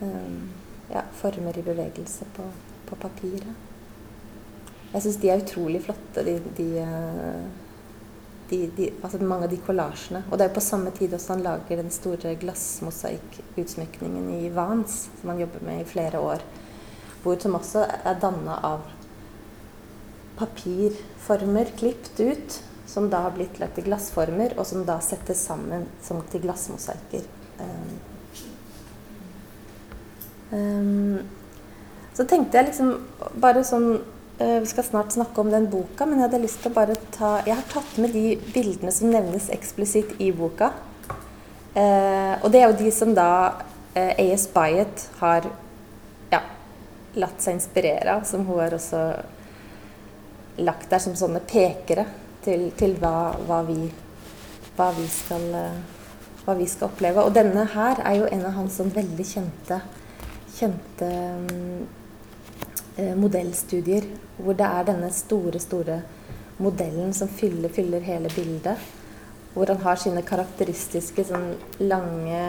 um, 0.01 0.39
ja, 0.89 1.03
former 1.19 1.59
i 1.59 1.65
bevegelse 1.65 2.25
på, 2.33 2.47
på 2.89 2.97
papiret. 3.03 3.69
Jeg 4.93 5.01
syns 5.05 5.19
de 5.21 5.29
er 5.33 5.41
utrolig 5.41 5.81
flotte, 5.81 6.21
de, 6.25 6.35
de, 6.57 6.67
eh, 6.77 7.45
de, 8.51 8.59
de, 8.77 8.89
altså 9.01 9.17
mange 9.25 9.47
av 9.47 9.53
de 9.53 9.57
kollasjene. 9.65 10.21
Og 10.27 10.37
det 10.37 10.45
er 10.45 10.51
jo 10.51 10.57
på 10.59 10.65
samme 10.67 10.91
tid 10.93 11.15
også 11.17 11.33
han 11.33 11.45
lager 11.45 11.81
den 11.81 11.93
store 11.93 12.35
glassmosaikkutsmykningen 12.43 14.27
i 14.35 14.51
Vans, 14.53 15.07
som 15.21 15.33
han 15.33 15.41
jobber 15.41 15.65
med 15.65 15.81
i 15.81 15.87
flere 15.89 16.21
år. 16.21 16.45
Hvor, 17.23 17.39
som 17.41 17.57
også 17.57 17.87
er 18.03 18.21
danna 18.21 18.59
av 18.69 18.85
papirformer 20.37 21.73
klippet 21.79 22.21
ut, 22.21 22.61
som 22.89 23.09
da 23.09 23.23
har 23.25 23.35
blitt 23.35 23.59
lagt 23.61 23.79
i 23.79 23.85
glassformer, 23.85 24.57
og 24.57 24.67
som 24.67 24.83
da 24.87 24.99
settes 25.01 25.45
sammen 25.47 25.87
som 26.03 26.21
til 26.31 26.43
glassmosaikker. 26.43 27.23
Um, 27.59 27.93
um, 30.51 31.19
så 32.13 32.25
tenkte 32.29 32.59
jeg 32.59 32.71
liksom 32.71 32.97
bare 33.41 33.63
sånn 33.65 33.95
Eh, 34.37 34.59
vi 34.59 34.65
skal 34.65 34.83
snart 34.83 35.11
snakke 35.11 35.41
om 35.41 35.51
den 35.51 35.69
boka, 35.69 36.05
men 36.05 36.17
jeg 36.17 36.25
hadde 36.25 36.41
lyst 36.41 36.63
til 36.63 36.71
å 36.71 36.73
bare 36.73 36.95
ta 37.13 37.35
Jeg 37.45 37.53
har 37.53 37.67
tatt 37.69 37.97
med 38.01 38.15
de 38.15 38.33
bildene 38.53 38.91
som 38.91 39.11
nevnes 39.13 39.51
eksplisitt 39.53 40.15
i 40.21 40.31
boka. 40.33 40.71
Eh, 41.73 42.33
og 42.41 42.49
det 42.51 42.61
er 42.61 42.71
jo 42.71 42.79
de 42.81 42.89
som 42.93 43.13
da 43.13 43.27
eh, 43.93 44.09
A.S. 44.09 44.47
Byatt 44.53 45.05
har 45.19 45.45
ja, 46.33 46.41
latt 47.21 47.45
seg 47.45 47.59
inspirere 47.59 48.17
av. 48.17 48.25
Som 48.25 48.47
hun 48.49 48.59
har 48.59 48.73
også 48.73 49.03
lagt 50.65 50.89
der 50.89 51.01
som 51.01 51.15
sånne 51.17 51.41
pekere 51.45 52.07
til, 52.45 52.69
til 52.79 52.95
hva, 53.01 53.33
hva, 53.47 53.63
vi, 53.67 53.79
hva, 54.77 54.91
vi 54.97 55.09
skal, 55.11 55.49
eh, 55.59 55.81
hva, 56.45 56.55
vi, 56.59 56.69
skal, 56.69 56.91
oppleve. 56.91 57.25
Og 57.25 57.35
denne 57.35 57.65
her 57.73 58.03
er 58.03 58.21
jo 58.21 58.29
en 58.31 58.47
av 58.47 58.57
hans 58.59 58.79
sånn 58.79 58.93
veldig 58.93 59.27
kjente, 59.27 59.81
kjente 60.53 61.09
um, 61.09 61.83
Eh, 62.95 63.15
modellstudier 63.17 64.05
hvor 64.37 64.53
det 64.53 64.65
er 64.67 64.83
denne 64.85 65.07
store, 65.09 65.57
store 65.61 65.95
modellen 66.61 67.09
som 67.17 67.29
fyller, 67.31 67.71
fyller 67.73 68.03
hele 68.05 68.29
bildet. 68.35 68.77
Hvor 69.53 69.69
han 69.69 69.81
har 69.81 69.97
sine 70.01 70.21
karakteristiske 70.25 71.25
sånn 71.25 71.55
lange, 71.81 72.43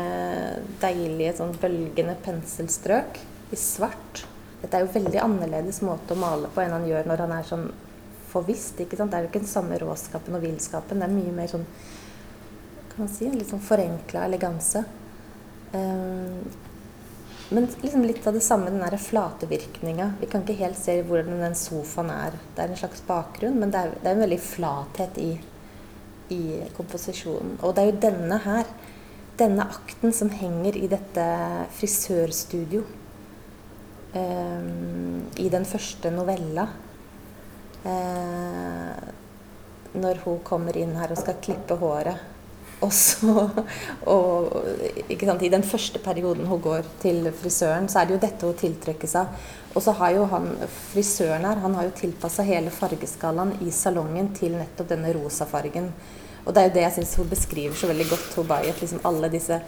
deilige, 0.82 1.34
sånn 1.40 1.56
bølgende 1.60 2.16
penselstrøk 2.24 3.20
i 3.52 3.60
svart. 3.60 4.24
Dette 4.60 4.76
er 4.76 4.84
jo 4.84 4.92
veldig 4.92 5.20
annerledes 5.20 5.80
måte 5.84 6.12
å 6.12 6.20
male 6.20 6.52
på 6.52 6.64
enn 6.64 6.76
han 6.76 6.86
gjør 6.88 7.08
når 7.08 7.24
han 7.24 7.34
er 7.38 7.48
sånn 7.48 7.66
ikke 8.40 8.96
sant? 8.98 9.10
Det 9.10 9.18
er 9.18 9.26
jo 9.26 9.30
ikke 9.30 9.44
den 9.44 9.50
samme 9.50 9.78
råskapen 9.78 10.34
og 10.34 10.42
villskapen. 10.42 11.00
Det 11.00 11.08
er 11.08 11.14
mye 11.14 11.36
mer 11.36 11.52
sånn 11.52 11.68
kan 12.94 13.08
man 13.08 13.10
si, 13.10 13.26
litt 13.26 13.50
sånn 13.50 13.62
forenkla 13.62 14.22
eleganse. 14.28 14.84
Um, 15.74 16.44
men 17.54 17.66
liksom 17.82 18.04
litt 18.06 18.26
av 18.26 18.36
det 18.36 18.42
samme, 18.46 18.70
den 18.70 18.82
der 18.84 18.96
flatevirkninga. 18.98 20.12
Vi 20.20 20.28
kan 20.30 20.44
ikke 20.44 20.60
helt 20.62 20.78
se 20.78 20.96
hvordan 21.06 21.42
den 21.42 21.56
sofaen 21.58 22.12
er. 22.14 22.38
Det 22.54 22.62
er 22.62 22.70
en 22.70 22.78
slags 22.78 23.02
bakgrunn, 23.06 23.58
men 23.60 23.74
det 23.74 23.82
er, 23.82 23.96
det 23.98 24.10
er 24.10 24.16
en 24.16 24.24
veldig 24.24 24.40
flathet 24.40 25.18
i, 25.20 25.32
i, 26.34 26.40
komposisjonen. 26.76 27.58
Og 27.62 27.74
det 27.74 27.82
er 27.82 27.90
jo 27.90 28.00
denne 28.06 28.40
her, 28.46 28.70
denne 29.42 29.66
akten, 29.74 30.14
som 30.14 30.30
henger 30.30 30.78
i 30.78 30.86
dette 30.90 31.26
frisørstudio. 31.74 32.86
Um, 34.14 35.26
I 35.42 35.50
den 35.50 35.66
første 35.66 36.14
novella. 36.14 36.68
Uh, 37.84 39.12
når 39.94 40.22
hun 40.24 40.40
kommer 40.46 40.76
inn 40.76 40.94
her 40.98 41.12
og 41.14 41.20
skal 41.20 41.36
klippe 41.42 41.76
håret. 41.78 42.30
Og 42.82 42.90
så, 42.92 43.32
og, 44.10 44.56
sant, 45.08 45.44
I 45.46 45.52
den 45.52 45.64
første 45.64 46.00
perioden 46.02 46.48
hun 46.50 46.60
går 46.62 46.88
til 47.02 47.30
frisøren, 47.38 47.86
så 47.88 48.00
er 48.00 48.08
det 48.08 48.16
jo 48.16 48.22
dette 48.24 48.48
hun 48.48 48.58
tiltrekkes 48.58 49.14
av. 49.20 49.46
Og 49.74 49.82
så 49.84 49.94
har 50.00 50.14
jo 50.16 50.26
han, 50.30 50.50
frisøren 50.90 51.46
her 51.48 51.62
han 51.62 51.76
har 51.78 51.88
jo 51.88 51.96
tilpassa 51.98 52.44
hele 52.46 52.72
fargeskalaen 52.74 53.56
i 53.64 53.72
salongen 53.74 54.32
til 54.36 54.58
nettopp 54.58 54.90
denne 54.90 55.14
rosa 55.16 55.46
fargen. 55.48 55.88
Og 56.44 56.52
det 56.52 56.60
er 56.60 56.68
jo 56.68 56.74
det 56.74 56.84
jeg 56.84 56.96
syns 56.98 57.14
hun 57.20 57.30
beskriver 57.30 57.78
så 57.78 57.88
veldig 57.88 58.08
godt, 58.10 58.34
hun 58.36 58.50
Liksom 58.80 59.00
alle 59.04 59.30
disse, 59.32 59.60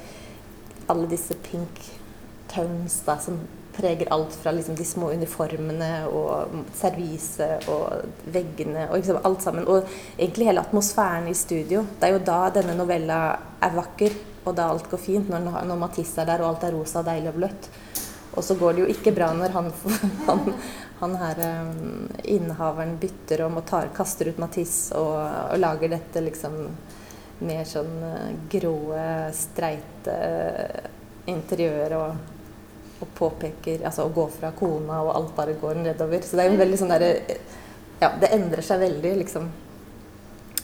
alle 0.89 1.09
disse 1.09 1.35
pink 1.47 1.81
tones 2.53 3.01
da, 3.07 3.17
som 3.19 3.41
preger 3.77 4.13
alt 4.13 4.35
fra 4.35 4.53
liksom 4.53 4.77
de 4.79 4.85
små 4.85 5.11
uniformene 5.13 5.91
og 6.09 6.55
serviset 6.77 7.67
og 7.73 8.31
veggene 8.33 8.87
og 8.89 8.97
liksom 8.99 9.21
alt 9.25 9.45
sammen. 9.45 9.69
Og 9.69 9.87
egentlig 10.19 10.49
hele 10.49 10.65
atmosfæren 10.65 11.29
i 11.29 11.37
studio. 11.37 11.85
Det 12.01 12.09
er 12.09 12.17
jo 12.17 12.25
da 12.27 12.41
denne 12.55 12.77
novella 12.79 13.21
er 13.63 13.77
vakker, 13.77 14.17
og 14.47 14.57
da 14.57 14.71
alt 14.71 14.89
går 14.91 15.03
fint. 15.03 15.31
Når, 15.33 15.63
når 15.69 15.81
Matisse 15.81 16.23
er 16.23 16.31
der 16.31 16.45
og 16.45 16.55
alt 16.55 16.67
er 16.69 16.77
rosa, 16.77 17.05
deilig 17.07 17.33
og 17.33 17.41
bløtt. 17.41 17.71
Og 18.37 18.45
så 18.45 18.57
går 18.59 18.77
det 18.77 18.85
jo 18.85 18.91
ikke 18.93 19.15
bra 19.17 19.31
når 19.33 19.55
han, 19.55 19.71
han, 20.29 20.45
han 21.01 21.17
her 21.23 21.43
um, 21.47 22.05
innehaveren 22.25 22.97
bytter 23.01 23.47
om 23.47 23.61
og 23.63 23.67
tar, 23.69 23.89
kaster 23.97 24.31
ut 24.31 24.41
Matisse 24.43 24.97
og, 24.99 25.17
og 25.55 25.61
lager 25.61 25.97
dette 25.97 26.25
liksom 26.25 26.61
mer 27.47 27.67
sånn 27.69 27.97
uh, 28.05 28.31
grå, 28.53 28.77
streite 29.37 30.17
uh, 30.17 30.89
interiør 31.33 31.97
og 33.01 33.09
påpeker 33.19 33.85
Altså 33.85 34.07
å 34.07 34.13
gå 34.15 34.27
fra 34.33 34.53
kona, 34.57 35.03
og 35.05 35.15
alt 35.15 35.33
bare 35.37 35.57
går 35.61 35.83
nedover. 35.85 36.23
Så 36.25 36.39
det 36.39 36.47
er 36.47 36.53
jo 36.53 36.61
veldig 36.61 36.81
sånn 36.81 36.93
derre 36.95 37.13
Ja, 38.01 38.13
det 38.21 38.33
endrer 38.37 38.65
seg 38.65 38.83
veldig, 38.83 39.15
liksom. 39.23 39.49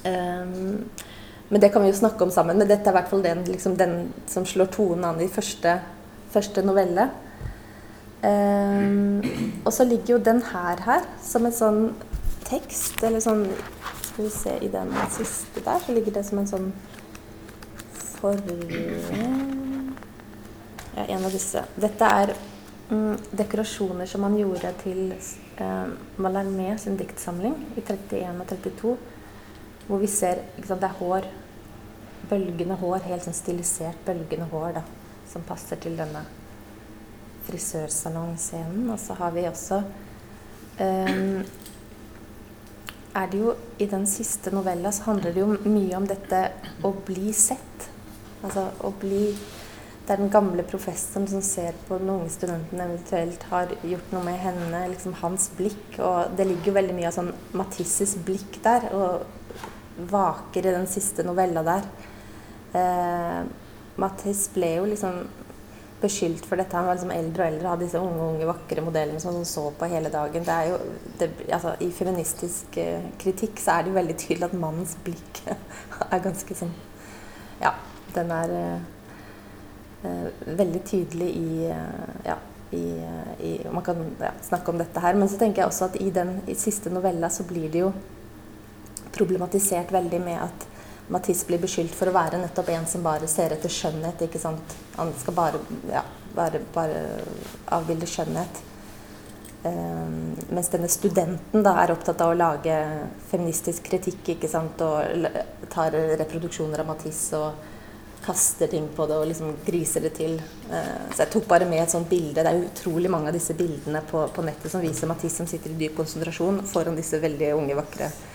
Um, 0.05 0.85
men 1.49 1.61
det 1.61 1.68
kan 1.73 1.85
vi 1.85 1.90
jo 1.90 1.97
snakke 1.97 2.25
om 2.25 2.33
sammen. 2.33 2.59
Men 2.61 2.68
dette 2.68 2.88
er 2.88 2.92
i 2.92 2.99
hvert 2.99 3.11
fall 3.11 3.25
den, 3.25 3.45
liksom, 3.49 3.77
den 3.81 3.97
som 4.29 4.45
slår 4.49 4.68
tonen 4.73 5.07
an 5.09 5.21
i 5.21 5.31
første, 5.33 5.79
første 6.33 6.64
novelle. 6.64 7.09
Um, 8.23 9.25
og 9.64 9.73
så 9.73 9.85
ligger 9.88 10.14
jo 10.16 10.25
den 10.25 10.42
her 10.53 10.81
her 10.85 11.09
som 11.25 11.49
en 11.49 11.57
sånn 11.57 11.81
tekst, 12.47 13.01
eller 13.03 13.23
sånn 13.25 13.49
Skal 14.12 14.27
vi 14.27 14.31
se, 14.31 14.53
i 14.61 14.68
den 14.68 14.92
siste 15.11 15.62
der 15.64 15.81
så 15.81 15.95
ligger 15.97 16.12
det 16.18 16.25
som 16.29 16.38
en 16.42 16.51
sånn 16.51 16.66
for 18.23 18.37
ja, 20.97 21.07
en 21.07 21.25
av 21.25 21.33
disse. 21.33 21.63
Dette 21.81 22.09
er 22.23 22.35
mm, 22.91 23.35
dekorasjoner 23.39 24.09
som 24.11 24.27
han 24.27 24.37
gjorde 24.39 24.73
til 24.83 25.15
eh, 25.15 25.95
Mallarmé 26.23 26.75
sin 26.81 26.99
diktsamling 27.01 27.57
i 27.77 27.85
31 27.85 28.43
og 28.43 28.53
32. 28.53 28.97
Hvor 29.89 30.03
vi 30.03 30.11
ser 30.11 30.45
sant, 30.67 30.81
Det 30.81 30.91
er 30.91 31.01
hår. 31.01 31.31
Bølgende 32.31 32.77
hår. 32.81 33.03
Helt 33.09 33.25
sånn 33.25 33.37
stilisert 33.37 34.05
bølgende 34.07 34.47
hår 34.53 34.79
da, 34.79 34.85
som 35.33 35.45
passer 35.49 35.81
til 35.83 35.97
denne 35.99 36.23
frisørsalongscenen. 37.49 38.87
Og 38.93 39.01
så 39.01 39.17
har 39.19 39.35
vi 39.35 39.49
også 39.49 39.83
eh, 40.79 41.43
er 43.15 43.27
det 43.29 43.41
jo 43.43 43.55
I 43.79 43.87
den 43.87 44.07
siste 44.07 44.51
novella 44.55 44.93
så 44.93 45.11
handler 45.11 45.35
det 45.35 45.43
jo 45.43 45.57
mye 45.69 45.97
om 45.97 46.07
dette 46.09 46.47
å 46.85 46.93
bli 47.07 47.33
sett. 47.37 47.89
Altså 48.43 48.71
å 48.81 48.93
bli 49.01 49.27
det 50.03 50.17
er 50.17 50.19
den 50.19 50.33
gamle 50.35 50.65
professoren 50.67 51.29
som 51.31 51.43
ser 51.47 51.77
på 51.87 51.99
den 52.01 52.11
unge 52.11 52.31
studenten 52.35 52.81
eventuelt 52.83 53.45
har 53.53 53.71
gjort 53.87 54.15
noe 54.15 54.25
med 54.27 54.41
henne. 54.43 54.81
liksom 54.91 55.15
Hans 55.21 55.51
blikk. 55.57 55.99
Og 55.99 56.35
det 56.37 56.49
ligger 56.49 56.73
jo 56.73 56.79
veldig 56.79 56.97
mye 56.97 57.11
av 57.11 57.15
sånn 57.15 57.31
Matisses 57.55 58.17
blikk 58.27 58.59
der. 58.65 58.88
Og 58.99 59.23
vaker 60.11 60.67
i 60.67 60.75
den 60.75 60.88
siste 60.91 61.23
novella 61.23 61.62
der. 61.67 61.87
Eh, 62.75 63.41
Matisse 64.03 64.51
ble 64.55 64.75
jo 64.79 64.88
liksom 64.91 65.21
beskyldt 66.03 66.49
for 66.49 66.59
dette. 66.59 66.75
Han 66.77 66.88
var 66.88 66.97
liksom 66.97 67.12
eldre 67.15 67.45
og 67.45 67.53
eldre, 67.53 67.69
hadde 67.71 67.87
disse 67.87 68.01
unge, 68.03 68.25
unge, 68.27 68.49
vakre 68.49 68.83
modellene 68.83 69.21
som 69.23 69.37
han 69.37 69.47
så 69.47 69.69
på 69.79 69.88
hele 69.93 70.11
dagen. 70.11 70.47
Det 70.49 70.57
er 70.57 70.71
jo, 70.73 70.81
det, 71.21 71.31
altså, 71.47 71.77
I 71.79 71.93
feministisk 71.95 72.81
uh, 72.83 73.05
kritikk 73.23 73.62
så 73.62 73.77
er 73.77 73.85
det 73.85 73.93
jo 73.93 74.01
veldig 74.01 74.17
tydelig 74.25 74.49
at 74.49 74.59
mannens 74.65 74.97
blikk 75.05 75.45
er 76.11 76.25
ganske 76.25 76.59
sånn 76.59 76.75
Ja, 77.62 77.77
den 78.17 78.35
er 78.35 78.57
uh, 78.57 78.91
veldig 80.03 80.81
tydelig 80.88 81.29
i 81.38 81.69
Ja, 82.27 82.38
i, 82.73 83.05
i, 83.41 83.67
Man 83.73 83.85
kan 83.85 84.01
ja, 84.21 84.33
snakke 84.43 84.71
om 84.71 84.79
dette 84.79 85.01
her. 85.01 85.15
Men 85.15 85.29
så 85.29 85.38
tenker 85.38 85.62
jeg 85.62 85.69
også 85.69 85.91
at 85.91 86.01
i 86.01 86.11
den 86.11 86.38
i 86.49 86.57
siste 86.59 86.91
novella 86.91 87.31
så 87.31 87.45
blir 87.49 87.69
det 87.71 87.85
jo 87.85 87.93
problematisert 89.12 89.93
veldig 89.93 90.21
med 90.25 90.41
at 90.41 90.69
Matisse 91.12 91.47
blir 91.47 91.61
beskyldt 91.61 91.95
for 91.99 92.09
å 92.09 92.15
være 92.15 92.38
nettopp 92.41 92.71
en 92.73 92.87
som 92.88 93.03
bare 93.05 93.29
ser 93.29 93.53
etter 93.53 93.73
skjønnhet. 93.73 94.23
ikke 94.25 94.41
sant? 94.41 94.77
Han 94.97 95.11
skal 95.21 95.37
bare, 95.37 95.61
ja, 95.91 96.05
bare, 96.35 96.62
bare 96.75 97.03
avbilde 97.77 98.09
skjønnhet. 98.09 98.62
Um, 99.62 100.33
mens 100.51 100.73
denne 100.73 100.88
studenten 100.91 101.62
da 101.62 101.77
er 101.83 101.93
opptatt 101.95 102.23
av 102.25 102.33
å 102.33 102.38
lage 102.38 102.79
feministisk 103.31 103.85
kritikk 103.87 104.33
ikke 104.35 104.51
sant? 104.51 104.81
og 104.83 105.29
tar 105.71 105.95
reproduksjoner 106.19 106.83
av 106.83 106.88
Matisse 106.88 107.38
og 107.38 107.69
kaster 108.23 108.71
ting 108.71 108.89
på 108.97 109.07
det 109.11 109.17
og 109.19 109.29
liksom 109.31 109.57
griser 109.67 110.05
det 110.07 110.13
til. 110.19 110.37
Uh, 110.71 111.09
så 111.13 111.25
jeg 111.25 111.33
tok 111.35 111.49
bare 111.51 111.69
med 111.69 111.83
et 111.83 111.95
sånt 111.95 112.11
bilde. 112.11 112.43
Det 112.43 112.51
er 112.51 112.67
utrolig 112.67 113.11
mange 113.11 113.33
av 113.33 113.37
disse 113.37 113.57
bildene 113.59 114.05
på, 114.09 114.27
på 114.35 114.45
nettet 114.47 114.73
som 114.73 114.85
viser 114.85 115.11
Matisse 115.11 115.43
som 115.43 115.51
sitter 115.51 115.75
i 115.75 115.81
dyp 115.81 115.97
konsentrasjon 115.99 116.63
foran 116.71 116.99
disse 116.99 117.21
veldig 117.23 117.55
unge, 117.59 117.79
vakre 117.79 118.13
kvinnene 118.13 118.31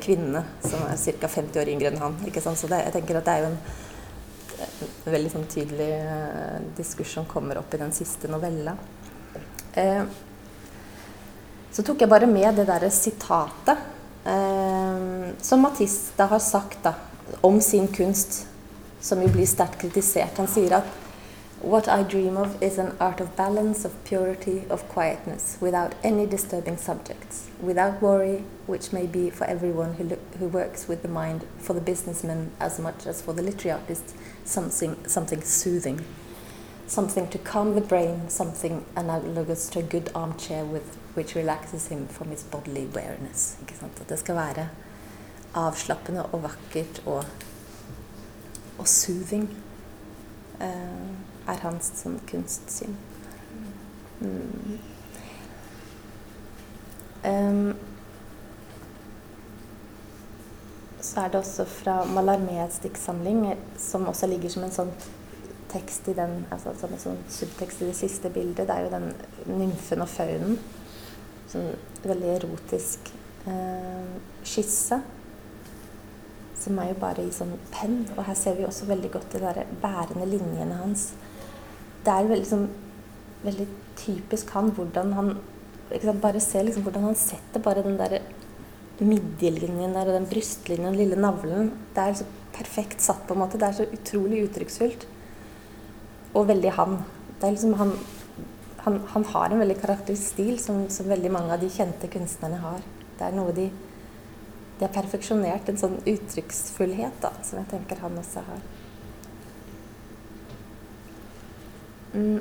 kvinne 0.00 0.44
som 0.64 0.80
er 0.88 0.96
ca. 0.96 1.28
50 1.28 1.60
år 1.60 1.68
yngre 1.68 1.90
enn 1.92 2.00
han. 2.00 2.14
Ikke 2.28 2.40
sant? 2.40 2.58
Så 2.58 2.68
det, 2.70 2.80
jeg 2.86 2.94
tenker 2.94 3.18
at 3.18 3.26
det 3.26 3.34
er 3.34 3.42
jo 3.42 3.50
en, 3.50 3.58
en 4.64 5.12
veldig 5.12 5.32
sånn 5.32 5.48
tydelig 5.50 5.90
uh, 6.08 6.60
diskurs 6.78 7.12
som 7.18 7.28
kommer 7.28 7.60
opp 7.60 7.74
i 7.74 7.82
den 7.82 7.92
siste 7.92 8.30
novella. 8.32 8.76
Uh, 9.76 10.06
så 11.74 11.82
tok 11.82 12.04
jeg 12.04 12.10
bare 12.10 12.30
med 12.30 12.54
det 12.56 12.68
derre 12.70 12.90
sitatet 12.94 13.84
uh, 14.24 15.28
som 15.42 15.64
Matisse 15.64 16.14
da 16.16 16.30
har 16.32 16.42
sagt 16.42 16.80
da, 16.86 16.94
om 17.44 17.60
sin 17.60 17.90
kunst, 17.92 18.44
som 19.04 19.22
jo 19.22 19.28
blir 19.28 19.46
sterkt 19.46 19.80
kritisert. 19.80 20.38
Han 20.40 20.48
sier 20.48 20.72
at 20.72 20.84
What 21.64 21.88
I 21.88 22.02
dream 22.02 22.36
of 22.36 22.62
is 22.62 22.78
an 22.78 22.92
art 23.00 23.20
of 23.20 23.36
balance, 23.36 23.86
of 23.86 23.92
purity, 24.04 24.64
of 24.68 24.86
quietness, 24.88 25.56
without 25.62 25.94
any 26.02 26.26
disturbing 26.26 26.76
subjects, 26.76 27.48
without 27.62 28.02
worry, 28.02 28.44
which 28.66 28.92
may 28.92 29.06
be 29.06 29.30
for 29.30 29.44
everyone 29.44 29.94
who, 29.94 30.04
who 30.38 30.46
works 30.46 30.88
with 30.88 31.00
the 31.00 31.08
mind, 31.08 31.46
for 31.58 31.72
the 31.72 31.80
businessman 31.80 32.50
as 32.60 32.78
much 32.78 33.06
as 33.06 33.22
for 33.22 33.32
the 33.32 33.42
literary 33.42 33.80
artist, 33.80 34.14
something, 34.44 34.96
something 35.06 35.40
soothing, 35.40 36.04
something 36.86 37.28
to 37.28 37.38
calm 37.38 37.74
the 37.74 37.80
brain, 37.80 38.28
something 38.28 38.84
analogous 38.94 39.70
to 39.70 39.78
a 39.78 39.82
good 39.82 40.10
armchair 40.14 40.66
with, 40.66 40.98
which 41.14 41.34
relaxes 41.34 41.88
him 41.88 42.06
from 42.08 42.28
his 42.28 42.42
bodily 42.42 42.86
weariness. 42.92 43.56
Ikke 43.62 43.74
sant? 43.78 44.00
At 44.00 44.08
det 44.08 44.18
skal 44.18 44.34
være 44.36 44.68
og 48.78 48.88
soothing. 48.88 49.48
Uh, 50.60 51.14
er 51.50 51.60
hans 51.60 51.90
sånn 51.98 52.20
kunstsyn. 52.28 52.94
Mm. 54.20 54.78
Um, 57.24 57.74
så 61.04 61.24
er 61.24 61.32
det 61.32 61.40
også 61.40 61.66
fra 61.68 61.98
Malarmés 62.08 62.80
diktsamling, 62.82 63.44
som 63.80 64.08
også 64.08 64.28
ligger 64.30 64.52
som 64.52 64.64
en 64.64 64.72
sånn 64.72 64.94
tekst 65.72 66.08
i 66.08 66.14
den, 66.16 66.44
altså 66.54 66.72
som 66.78 66.94
en 66.94 67.02
sånn 67.02 67.20
subtekst 67.32 67.82
i 67.82 67.90
det 67.90 67.98
siste 67.98 68.30
bildet. 68.32 68.68
Det 68.68 68.76
er 68.76 68.86
jo 68.86 68.94
den 68.94 69.10
nymfen 69.60 70.04
og 70.04 70.08
faunen. 70.08 70.56
Sånn 71.50 71.74
veldig 72.04 72.30
erotisk 72.38 73.10
eh, 73.50 74.14
skisse 74.46 75.00
som 76.64 76.78
er 76.80 76.90
jo 76.90 77.00
bare 77.02 77.24
i 77.24 77.32
sånn 77.34 77.54
penn. 77.74 78.02
Og 78.16 78.24
her 78.28 78.36
ser 78.38 78.56
vi 78.58 78.66
også 78.66 78.88
veldig 78.88 79.10
godt 79.14 79.36
de 79.36 79.42
der 79.42 79.64
bærende 79.82 80.28
linjene 80.28 80.78
hans. 80.80 81.10
Det 82.04 82.12
er 82.12 82.30
veldig, 82.30 82.48
sånn, 82.48 82.68
veldig 83.44 83.66
typisk 84.00 84.52
han 84.56 84.72
hvordan 84.76 85.12
han 85.18 85.34
sant, 85.34 85.50
Bare 86.22 86.40
se 86.42 86.62
liksom 86.64 86.82
hvordan 86.86 87.04
han 87.10 87.18
setter 87.18 87.62
bare 87.62 87.84
den 87.84 87.98
der 88.00 88.16
midjelinjen 89.04 89.92
der 89.94 90.08
og 90.08 90.16
den 90.16 90.26
brystlinjen 90.30 90.88
den 90.88 90.98
lille 90.98 91.18
navlen. 91.20 91.70
Det 91.94 92.02
er 92.02 92.14
liksom 92.14 92.40
perfekt 92.54 93.04
satt, 93.04 93.22
på 93.28 93.36
en 93.36 93.44
måte. 93.44 93.60
Det 93.60 93.68
er 93.68 93.76
så 93.78 93.86
utrolig 93.86 94.44
uttrykksfullt. 94.48 95.06
Og 96.34 96.48
veldig 96.48 96.72
han. 96.78 96.98
Det 97.38 97.46
er 97.46 97.56
liksom 97.56 97.76
han 97.78 97.94
han, 98.84 99.00
han 99.08 99.24
har 99.24 99.52
en 99.52 99.62
veldig 99.62 99.78
karakteristisk 99.80 100.34
stil 100.34 100.58
som, 100.60 100.82
som 100.92 101.08
veldig 101.08 101.30
mange 101.32 101.54
av 101.54 101.62
de 101.62 101.70
kjente 101.72 102.08
kunstnerne 102.12 102.58
har. 102.60 102.82
Det 103.16 103.24
er 103.24 103.36
noe 103.36 103.54
de 103.56 103.70
de 104.78 104.86
har 104.86 104.94
perfeksjonert 104.94 105.68
en 105.70 105.78
sånn 105.78 105.96
uttrykksfullhet 106.02 107.28
som 107.46 107.60
jeg 107.60 107.70
tenker 107.70 108.02
han 108.02 108.18
også 108.18 108.42
har. 108.48 108.62
Mm. 112.14 112.40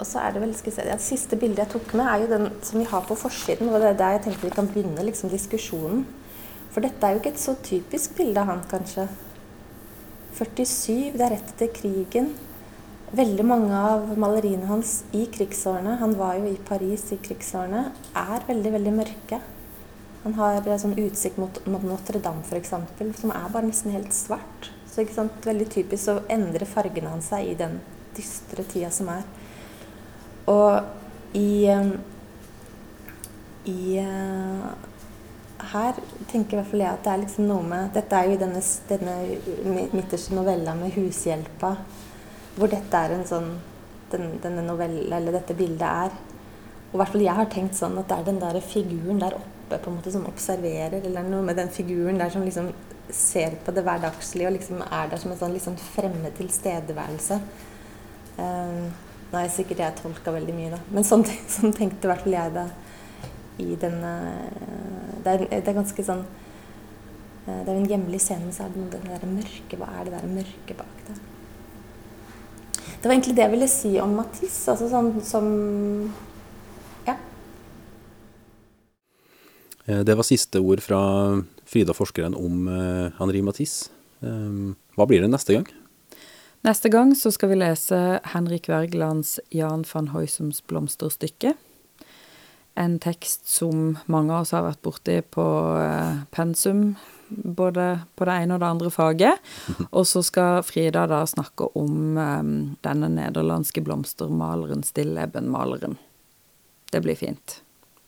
Og 0.00 0.08
så 0.08 0.22
er 0.22 0.32
det 0.34 0.40
vel, 0.42 0.54
skal 0.56 0.72
jeg 0.72 0.76
se, 0.78 0.88
Det 0.88 1.04
siste 1.04 1.38
bildet 1.38 1.66
jeg 1.66 1.72
tok 1.74 1.92
med, 1.98 2.08
er 2.08 2.22
jo 2.22 2.30
den 2.30 2.46
som 2.64 2.80
vi 2.80 2.88
har 2.88 3.04
på 3.06 3.16
forsiden. 3.18 3.68
og 3.68 3.80
Det 3.80 3.90
er 3.90 3.98
der 4.00 4.16
jeg 4.16 4.22
tenkte 4.26 4.48
vi 4.48 4.54
kan 4.54 4.68
begynne 4.68 5.04
liksom, 5.04 5.30
diskusjonen. 5.30 6.06
For 6.72 6.80
dette 6.80 7.06
er 7.06 7.12
jo 7.12 7.20
ikke 7.20 7.34
et 7.34 7.42
så 7.42 7.54
typisk 7.62 8.16
bilde 8.16 8.40
av 8.40 8.48
han, 8.48 8.64
kanskje. 8.70 9.06
47, 10.32 11.12
det 11.12 11.20
er 11.20 11.34
rett 11.36 11.52
etter 11.52 11.72
krigen. 11.76 12.32
Veldig 13.12 13.44
mange 13.44 13.76
av 13.76 14.14
maleriene 14.16 14.70
hans 14.70 15.02
i 15.12 15.26
krigsårene, 15.28 15.98
han 16.00 16.16
var 16.16 16.38
jo 16.38 16.48
i 16.48 16.56
Paris 16.56 17.10
i 17.12 17.20
krigsårene, 17.20 17.90
er 18.16 18.46
veldig, 18.48 18.72
veldig 18.78 18.94
mørke. 18.96 19.42
Han 20.22 20.36
har 20.38 20.60
eh, 20.62 20.78
sånn 20.78 20.98
utsikt 21.02 21.40
mot, 21.40 21.58
mot 21.66 21.82
Notre-Dame 21.86 22.44
f.eks., 22.46 22.74
som 23.20 23.34
er 23.34 23.50
bare 23.50 23.68
nesten 23.68 23.94
helt 23.94 24.14
svart. 24.14 24.70
Så 24.92 25.02
ikke 25.02 25.16
sant, 25.16 25.42
Veldig 25.46 25.68
typisk 25.72 26.04
så 26.04 26.20
endrer 26.30 26.68
fargene 26.68 27.10
hans 27.10 27.30
seg 27.32 27.48
i 27.48 27.58
den 27.58 27.80
dystre 28.16 28.64
tida 28.68 28.90
som 28.92 29.10
er. 29.12 29.24
Og 30.52 31.38
i, 31.38 31.66
um, 31.72 31.94
i 33.70 33.98
uh, 34.02 34.66
her 35.72 35.98
tenker 36.30 36.56
i 36.56 36.60
hvert 36.60 36.70
fall 36.70 36.82
jeg 36.84 36.92
at 36.92 37.04
det 37.06 37.12
er 37.12 37.22
liksom 37.22 37.46
noe 37.46 37.62
med 37.64 37.92
Dette 37.94 38.18
er 38.18 38.32
jo 38.32 38.40
denne, 38.40 38.60
denne 38.90 39.14
midterste 39.94 40.34
novella 40.36 40.74
med 40.76 40.92
hushjelpa, 40.96 41.72
hvor 42.58 42.72
dette 42.72 43.00
er 43.06 43.16
en 43.16 43.24
sånn 43.28 43.48
den, 44.12 44.36
denne 44.42 44.64
novella, 44.66 45.16
eller 45.16 45.38
dette 45.38 45.56
bildet 45.56 45.88
er. 45.88 46.12
Og 46.92 46.98
hvert 47.00 47.14
fall 47.14 47.24
jeg 47.24 47.38
har 47.38 47.48
tenkt 47.52 47.78
sånn 47.78 47.96
at 48.02 48.10
det 48.10 48.18
er 48.18 48.28
den 48.28 48.42
der 48.42 48.60
figuren 48.60 49.22
der 49.22 49.38
oppe 49.38 49.51
oppe 49.72 49.84
på 49.84 49.90
en 49.90 49.98
måte 49.98 50.12
som 50.12 50.26
observerer, 50.28 51.00
eller 51.00 51.26
noe 51.26 51.44
med 51.46 51.56
den 51.56 51.70
figuren 51.72 52.20
der 52.20 52.32
som 52.32 52.44
liksom 52.44 52.70
ser 53.12 53.56
på 53.64 53.72
det 53.74 53.84
hverdagslige 53.84 54.48
og 54.48 54.54
liksom 54.56 54.82
er 54.84 55.10
der 55.10 55.20
som 55.20 55.32
en 55.32 55.40
sånn 55.40 55.56
liksom 55.56 55.76
fremmed 55.92 56.36
tilstedeværelse. 56.38 57.40
Um, 58.38 58.92
nå 59.32 59.38
er 59.38 59.46
jeg 59.46 59.56
sikkert 59.56 59.82
jeg 59.82 59.98
tolka 60.00 60.32
veldig 60.34 60.54
mye, 60.56 60.70
da. 60.74 60.80
Men 60.92 61.08
sånn, 61.08 61.24
sånn 61.56 61.74
tenkte 61.76 62.08
i 62.08 62.12
hvert 62.12 62.24
fall 62.24 62.38
jeg 62.38 62.54
da 62.56 62.68
i 63.62 63.74
denne 63.80 64.12
det 65.22 65.34
er, 65.34 65.44
det 65.50 65.68
er 65.70 65.76
ganske 65.76 66.02
sånn 66.02 66.22
eh, 66.24 67.58
Det 67.62 67.68
er 67.68 67.76
jo 67.76 67.82
en 67.82 67.90
hjemlig 67.90 68.18
scene, 68.24 68.46
men 68.46 68.54
så 68.56 68.64
er 68.64 68.72
det 68.72 68.80
noe 68.80 68.90
det 68.90 69.02
der 69.06 69.28
mørke 69.28 69.78
Hva 69.78 69.90
er 70.00 70.08
det 70.08 70.14
der 70.16 70.32
mørke 70.32 70.76
bak 70.78 71.04
det? 71.06 71.18
Det 73.02 73.10
var 73.10 73.14
egentlig 73.14 73.36
det 73.36 73.44
jeg 73.44 73.52
ville 73.52 73.68
si 73.70 73.92
om 73.98 74.12
Matisse. 74.14 74.70
Altså 74.70 74.86
sånn 74.90 75.08
som 75.26 75.46
det 79.84 80.14
var 80.14 80.26
siste 80.26 80.60
ord 80.62 80.82
fra 80.84 81.00
Frida 81.72 81.94
forskeren 81.96 82.36
om 82.36 82.68
eh, 82.68 83.12
Henri 83.18 83.42
Matisse. 83.42 83.90
Eh, 84.20 84.74
hva 84.96 85.06
blir 85.08 85.24
det 85.24 85.30
neste 85.32 85.56
gang? 85.56 85.68
Neste 86.62 86.92
gang 86.92 87.14
så 87.18 87.32
skal 87.34 87.50
vi 87.50 87.58
lese 87.58 87.98
Henrik 88.34 88.68
Wergelands 88.70 89.38
Jan 89.50 89.86
van 89.88 90.12
Hoysums 90.12 90.60
blomsterstykke. 90.70 91.56
En 92.78 92.94
tekst 93.02 93.48
som 93.50 93.96
mange 94.06 94.32
av 94.32 94.44
oss 94.44 94.52
har 94.54 94.62
vært 94.64 94.84
borti 94.84 95.18
på 95.34 95.46
pensum, 96.32 96.94
både 97.28 97.88
på 98.16 98.28
det 98.28 98.36
ene 98.44 98.56
og 98.56 98.62
det 98.62 98.70
andre 98.70 98.92
faget. 98.94 99.50
Og 99.96 100.06
så 100.08 100.22
skal 100.24 100.62
Frida 100.64 101.02
da 101.10 101.24
snakke 101.28 101.68
om 101.76 102.16
denne 102.80 103.10
nederlandske 103.12 103.82
blomstermaleren, 103.84 104.86
Stilleben-maleren. 104.86 105.98
Det 106.94 107.02
blir 107.04 107.18
fint. 107.18 107.58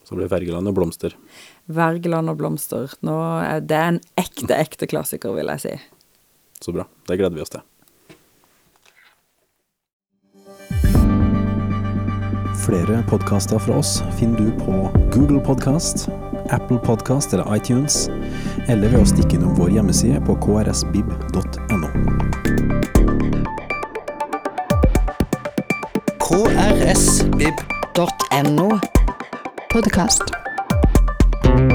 Så 0.05 0.17
blir 0.17 0.31
Wergeland 0.31 0.69
og 0.69 0.79
blomster. 0.79 1.13
Wergeland 1.65 2.29
og 2.29 2.37
blomster. 2.41 2.91
Nå 3.05 3.15
er 3.41 3.63
det 3.65 3.79
en 3.81 4.01
ekte, 4.19 4.53
ekte 4.57 4.89
klassiker, 4.89 5.33
vil 5.37 5.49
jeg 5.55 5.63
si. 5.63 5.77
Så 6.61 6.73
bra. 6.75 6.85
Det 7.07 7.17
gleder 7.17 7.35
vi 7.35 7.45
oss 7.45 7.53
til. 7.55 7.65
Flere 12.65 13.03
podkaster 13.09 13.59
fra 13.61 13.77
oss 13.77 13.99
finner 14.17 14.39
du 14.41 14.49
på 14.57 14.89
Google 15.13 15.41
Podkast, 15.45 16.07
Apple 16.49 16.79
Podkast 16.81 17.33
eller 17.33 17.45
iTunes, 17.53 18.09
eller 18.65 18.89
ved 18.89 19.03
å 19.03 19.05
stikke 19.05 19.37
innom 19.37 19.53
vår 19.59 19.69
hjemmeside 19.75 20.17
på 20.25 20.33
krsbib.no. 20.41 21.89
krsbib.no. 27.05 27.99
Podkast. 29.69 30.23
Thank 31.45 31.59
you. 31.59 31.74